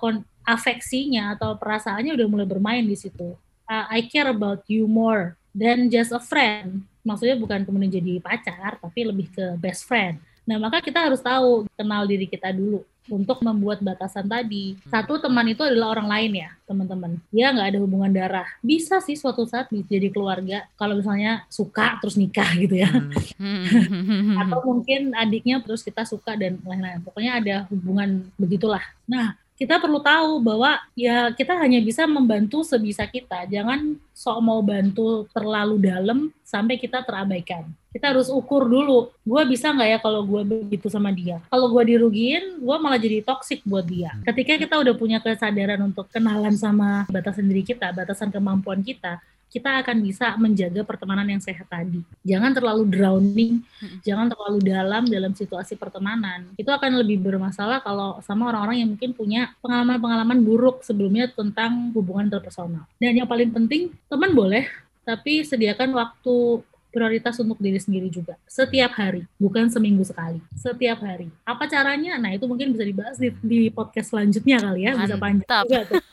kon- 0.00 0.24
afeksinya 0.44 1.32
atau 1.34 1.56
perasaannya 1.56 2.12
udah 2.12 2.26
mulai 2.28 2.46
bermain 2.46 2.84
di 2.84 2.94
situ. 2.94 3.32
Uh, 3.64 3.84
I 3.88 4.04
care 4.04 4.28
about 4.28 4.60
you 4.68 4.84
more 4.84 5.40
than 5.56 5.88
just 5.88 6.12
a 6.12 6.20
friend. 6.20 6.84
Maksudnya 7.00 7.36
bukan 7.40 7.64
kemudian 7.64 7.88
jadi 7.88 8.20
pacar, 8.20 8.76
tapi 8.76 9.08
lebih 9.08 9.32
ke 9.32 9.56
best 9.56 9.88
friend. 9.88 10.20
Nah, 10.44 10.60
maka 10.60 10.84
kita 10.84 11.00
harus 11.00 11.24
tahu 11.24 11.64
kenal 11.72 12.04
diri 12.04 12.28
kita 12.28 12.52
dulu. 12.52 12.84
Untuk 13.08 13.44
membuat 13.44 13.84
batasan 13.84 14.24
tadi. 14.24 14.76
Satu 14.88 15.20
teman 15.20 15.44
itu 15.48 15.60
adalah 15.60 15.96
orang 15.98 16.08
lain 16.08 16.32
ya, 16.46 16.50
teman-teman. 16.64 17.20
Dia 17.28 17.52
nggak 17.52 17.68
ada 17.74 17.78
hubungan 17.80 18.10
darah. 18.12 18.48
Bisa 18.64 19.00
sih 19.04 19.16
suatu 19.16 19.44
saat 19.44 19.68
bisa 19.68 19.84
jadi 19.88 20.08
keluarga. 20.08 20.64
Kalau 20.80 20.96
misalnya 20.96 21.44
suka 21.52 22.00
terus 22.00 22.16
nikah 22.16 22.48
gitu 22.56 22.80
ya. 22.80 22.88
Hmm. 23.36 24.36
Atau 24.40 24.64
mungkin 24.64 25.12
adiknya 25.12 25.60
terus 25.60 25.84
kita 25.84 26.08
suka 26.08 26.36
dan 26.36 26.60
lain-lain. 26.64 27.04
Pokoknya 27.04 27.32
ada 27.40 27.56
hubungan 27.68 28.24
begitulah. 28.40 28.82
Nah, 29.04 29.36
kita 29.54 29.78
perlu 29.78 30.02
tahu 30.02 30.42
bahwa 30.42 30.82
ya 30.98 31.30
kita 31.30 31.54
hanya 31.54 31.78
bisa 31.78 32.10
membantu 32.10 32.66
sebisa 32.66 33.06
kita. 33.06 33.46
Jangan 33.46 33.94
sok 34.14 34.38
mau 34.38 34.62
bantu 34.62 35.26
terlalu 35.34 35.82
dalam 35.82 36.18
sampai 36.46 36.78
kita 36.78 37.02
terabaikan. 37.02 37.66
Kita 37.90 38.14
harus 38.14 38.30
ukur 38.30 38.66
dulu, 38.66 39.10
gue 39.26 39.42
bisa 39.50 39.74
nggak 39.74 39.88
ya 39.90 39.98
kalau 39.98 40.22
gue 40.22 40.42
begitu 40.46 40.86
sama 40.86 41.10
dia. 41.10 41.42
Kalau 41.50 41.66
gue 41.70 41.82
dirugiin, 41.94 42.62
gue 42.62 42.76
malah 42.78 42.98
jadi 42.98 43.22
toksik 43.26 43.66
buat 43.66 43.86
dia. 43.86 44.14
Ketika 44.22 44.54
kita 44.58 44.74
udah 44.78 44.94
punya 44.94 45.18
kesadaran 45.18 45.82
untuk 45.82 46.06
kenalan 46.10 46.54
sama 46.54 47.06
batasan 47.10 47.46
diri 47.50 47.66
kita, 47.66 47.90
batasan 47.90 48.30
kemampuan 48.30 48.82
kita, 48.82 49.18
kita 49.54 49.70
akan 49.86 50.02
bisa 50.02 50.34
menjaga 50.34 50.82
pertemanan 50.82 51.30
yang 51.30 51.38
sehat 51.38 51.70
tadi. 51.70 52.02
Jangan 52.26 52.50
terlalu 52.50 52.90
drowning, 52.90 53.62
jangan 54.02 54.26
terlalu 54.26 54.58
dalam 54.66 55.06
dalam 55.06 55.30
situasi 55.30 55.78
pertemanan. 55.78 56.50
Itu 56.58 56.74
akan 56.74 56.98
lebih 56.98 57.22
bermasalah 57.22 57.78
kalau 57.78 58.18
sama 58.26 58.50
orang-orang 58.50 58.82
yang 58.82 58.90
mungkin 58.90 59.14
punya 59.14 59.54
pengalaman-pengalaman 59.62 60.42
buruk 60.42 60.82
sebelumnya 60.82 61.30
tentang 61.30 61.94
hubungan 61.94 62.26
interpersonal. 62.26 62.82
Dan 62.98 63.14
yang 63.14 63.30
paling 63.30 63.54
penting, 63.54 63.94
teman 64.08 64.32
boleh, 64.32 64.68
tapi 65.04 65.44
sediakan 65.44 65.92
waktu 65.94 66.64
prioritas 66.94 67.34
untuk 67.42 67.58
diri 67.58 67.82
sendiri 67.82 68.06
juga 68.06 68.38
setiap 68.46 68.94
hari 68.94 69.26
bukan 69.42 69.66
seminggu 69.66 70.06
sekali 70.06 70.38
setiap 70.54 71.02
hari 71.02 71.26
apa 71.42 71.66
caranya 71.66 72.14
nah 72.22 72.30
itu 72.30 72.46
mungkin 72.46 72.70
bisa 72.70 72.86
dibahas 72.86 73.18
di, 73.18 73.34
di 73.42 73.66
podcast 73.74 74.14
selanjutnya 74.14 74.62
kali 74.62 74.86
ya 74.86 74.94
bisa 74.94 75.18
panjang 75.18 75.42
Mantap. 75.42 75.66
juga 75.66 75.82
tuh 75.90 76.02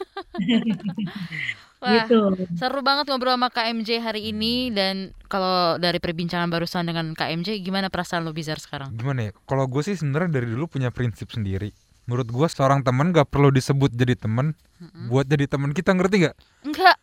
Wah, 1.82 2.06
gitu 2.06 2.22
seru 2.58 2.82
banget 2.86 3.10
ngobrol 3.10 3.34
sama 3.38 3.50
KMJ 3.50 4.06
hari 4.06 4.30
ini 4.30 4.70
dan 4.70 5.14
kalau 5.26 5.82
dari 5.82 5.98
perbincangan 5.98 6.50
barusan 6.50 6.86
dengan 6.86 7.18
KMJ 7.18 7.58
gimana 7.66 7.90
perasaan 7.90 8.22
lo 8.22 8.38
Bizar 8.38 8.62
sekarang? 8.62 8.94
Gimana 8.94 9.26
ya? 9.26 9.32
Kalau 9.50 9.66
gue 9.66 9.82
sih 9.82 9.98
sebenarnya 9.98 10.30
dari 10.30 10.46
dulu 10.54 10.70
punya 10.70 10.94
prinsip 10.94 11.34
sendiri. 11.34 11.74
Menurut 12.04 12.28
gue 12.28 12.48
seorang 12.48 12.82
teman 12.82 13.10
gak 13.10 13.28
perlu 13.28 13.50
disebut 13.50 13.90
jadi 13.90 14.16
teman 14.16 14.58
buat 15.06 15.24
jadi 15.24 15.46
teman 15.46 15.72
kita 15.72 15.94
ngerti 15.94 16.16
nggak? 16.24 16.36
Enggak. 16.64 16.98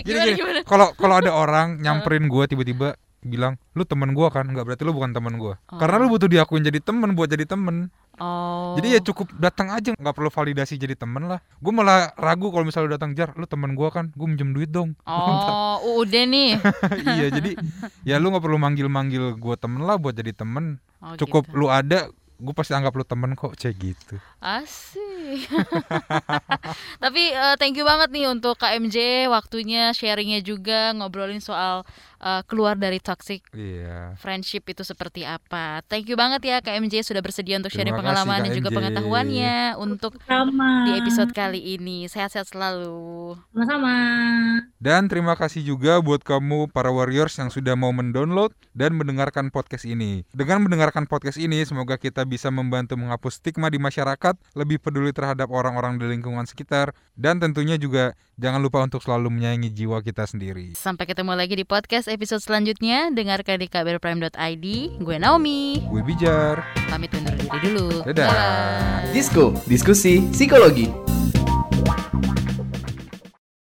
Gini, 0.00 0.02
Gimana, 0.06 0.24
gini, 0.24 0.32
gimana? 0.34 0.60
Kalau 0.64 0.88
kalau 0.94 1.14
ada 1.16 1.30
orang 1.30 1.76
nyamperin 1.84 2.26
gue 2.26 2.44
tiba-tiba 2.46 2.96
bilang 3.18 3.58
lu 3.72 3.82
teman 3.82 4.14
gue 4.14 4.22
kan 4.28 4.46
nggak 4.46 4.62
berarti 4.62 4.82
lu 4.82 4.94
bukan 4.94 5.10
teman 5.10 5.34
gue 5.34 5.58
karena 5.68 5.98
lu 5.98 6.06
butuh 6.06 6.30
diakuin 6.30 6.62
jadi 6.62 6.78
temen 6.78 7.12
buat 7.12 7.26
jadi 7.26 7.42
temen 7.44 7.90
Oh. 8.16 8.72
jadi 8.72 8.96
ya 8.96 9.00
cukup 9.04 9.28
datang 9.36 9.68
aja 9.68 9.92
nggak 9.92 10.14
perlu 10.14 10.32
validasi 10.32 10.80
jadi 10.80 10.96
temen 10.96 11.28
lah 11.28 11.36
gue 11.54 11.68
malah 11.68 12.16
ragu 12.16 12.48
kalau 12.48 12.64
misalnya 12.64 12.88
lu 12.88 12.94
datang 12.94 13.12
jar 13.12 13.36
lu 13.36 13.44
temen 13.44 13.76
gue 13.76 13.84
kan 13.90 14.08
gue 14.08 14.24
minjem 14.24 14.56
duit 14.56 14.72
dong 14.72 14.96
Oh, 15.04 16.00
udah 16.00 16.24
nih. 16.24 16.56
iya 17.12 17.28
jadi 17.28 17.60
ya 18.04 18.16
lu 18.16 18.32
nggak 18.32 18.40
perlu 18.40 18.56
manggil-manggil 18.56 19.36
gue 19.36 19.54
temen 19.58 19.84
lah 19.84 20.00
buat 20.00 20.14
jadi 20.14 20.32
temen 20.32 20.80
Oh, 20.96 21.12
cukup 21.14 21.44
gitu. 21.44 21.60
lu 21.60 21.68
ada 21.68 22.08
gue 22.36 22.54
pasti 22.54 22.76
anggap 22.76 22.92
lu 22.92 23.04
temen 23.04 23.32
kok 23.32 23.56
cek 23.56 23.74
gitu 23.80 24.16
Asik. 24.44 25.48
Tapi 27.02 27.22
eh, 27.32 27.56
thank 27.58 27.74
you 27.74 27.82
banget 27.88 28.12
nih 28.12 28.28
untuk 28.28 28.60
KMJ 28.60 29.26
waktunya 29.32 29.90
sharingnya 29.96 30.44
juga 30.44 30.92
ngobrolin 30.92 31.40
soal 31.40 31.82
eh, 32.20 32.42
keluar 32.46 32.74
dari 32.78 32.98
toxic 33.00 33.44
iya 33.52 34.16
friendship 34.18 34.66
itu 34.66 34.82
seperti 34.82 35.22
apa. 35.22 35.84
Thank 35.86 36.10
you 36.10 36.16
banget 36.18 36.42
ya 36.42 36.56
KMJ 36.64 37.06
sudah 37.06 37.22
bersedia 37.22 37.56
untuk 37.60 37.70
sharing 37.70 37.94
Terima 37.94 38.02
kasih, 38.02 38.08
pengalaman 38.12 38.38
dan 38.42 38.52
juga 38.52 38.70
pengetahuannya 38.72 39.56
untuk 39.80 40.12
sama 40.24 40.70
di 40.88 40.92
episode 40.98 41.30
kali 41.32 41.78
ini. 41.78 42.08
Sehat-sehat 42.08 42.50
selalu. 42.50 43.38
sama-sama 43.52 43.94
Dan 44.76 45.08
terima 45.10 45.34
kasih 45.34 45.64
juga 45.64 45.98
buat 45.98 46.22
kamu 46.22 46.70
para 46.70 46.92
warriors 46.92 47.34
yang 47.36 47.48
sudah 47.50 47.74
mau 47.74 47.90
mendownload 47.90 48.52
dan 48.76 48.94
mendengarkan 48.94 49.48
podcast 49.48 49.88
ini. 49.88 50.22
Dengan 50.30 50.62
mendengarkan 50.62 51.08
podcast 51.08 51.40
ini, 51.40 51.64
semoga 51.64 51.96
kita 51.96 52.22
bisa 52.28 52.52
membantu 52.52 52.94
menghapus 53.00 53.40
stigma 53.40 53.72
di 53.72 53.80
masyarakat, 53.80 54.36
lebih 54.52 54.78
peduli 54.78 55.10
terhadap 55.10 55.48
orang-orang 55.48 55.96
di 55.96 56.06
lingkungan 56.06 56.44
sekitar, 56.44 56.92
dan 57.16 57.40
tentunya 57.40 57.80
juga 57.80 58.14
jangan 58.36 58.60
lupa 58.60 58.84
untuk 58.84 59.00
selalu 59.00 59.32
menyayangi 59.32 59.72
jiwa 59.72 60.04
kita 60.04 60.28
sendiri. 60.28 60.76
Sampai 60.76 61.08
ketemu 61.08 61.32
lagi 61.32 61.56
di 61.56 61.64
podcast 61.64 62.06
episode 62.06 62.44
selanjutnya. 62.44 63.08
Dengarkan 63.08 63.56
di 63.60 63.66
kbrprime.id. 63.68 64.66
Gue 65.00 65.16
Naomi. 65.16 65.80
Gue 65.88 66.04
Bijar. 66.04 66.60
Pamit 66.92 67.12
undur 67.16 67.32
diri 67.32 67.58
dulu. 67.64 68.04
Dadah. 68.04 69.08
Disko, 69.10 69.56
diskusi 69.64 70.28
psikologi. 70.30 70.92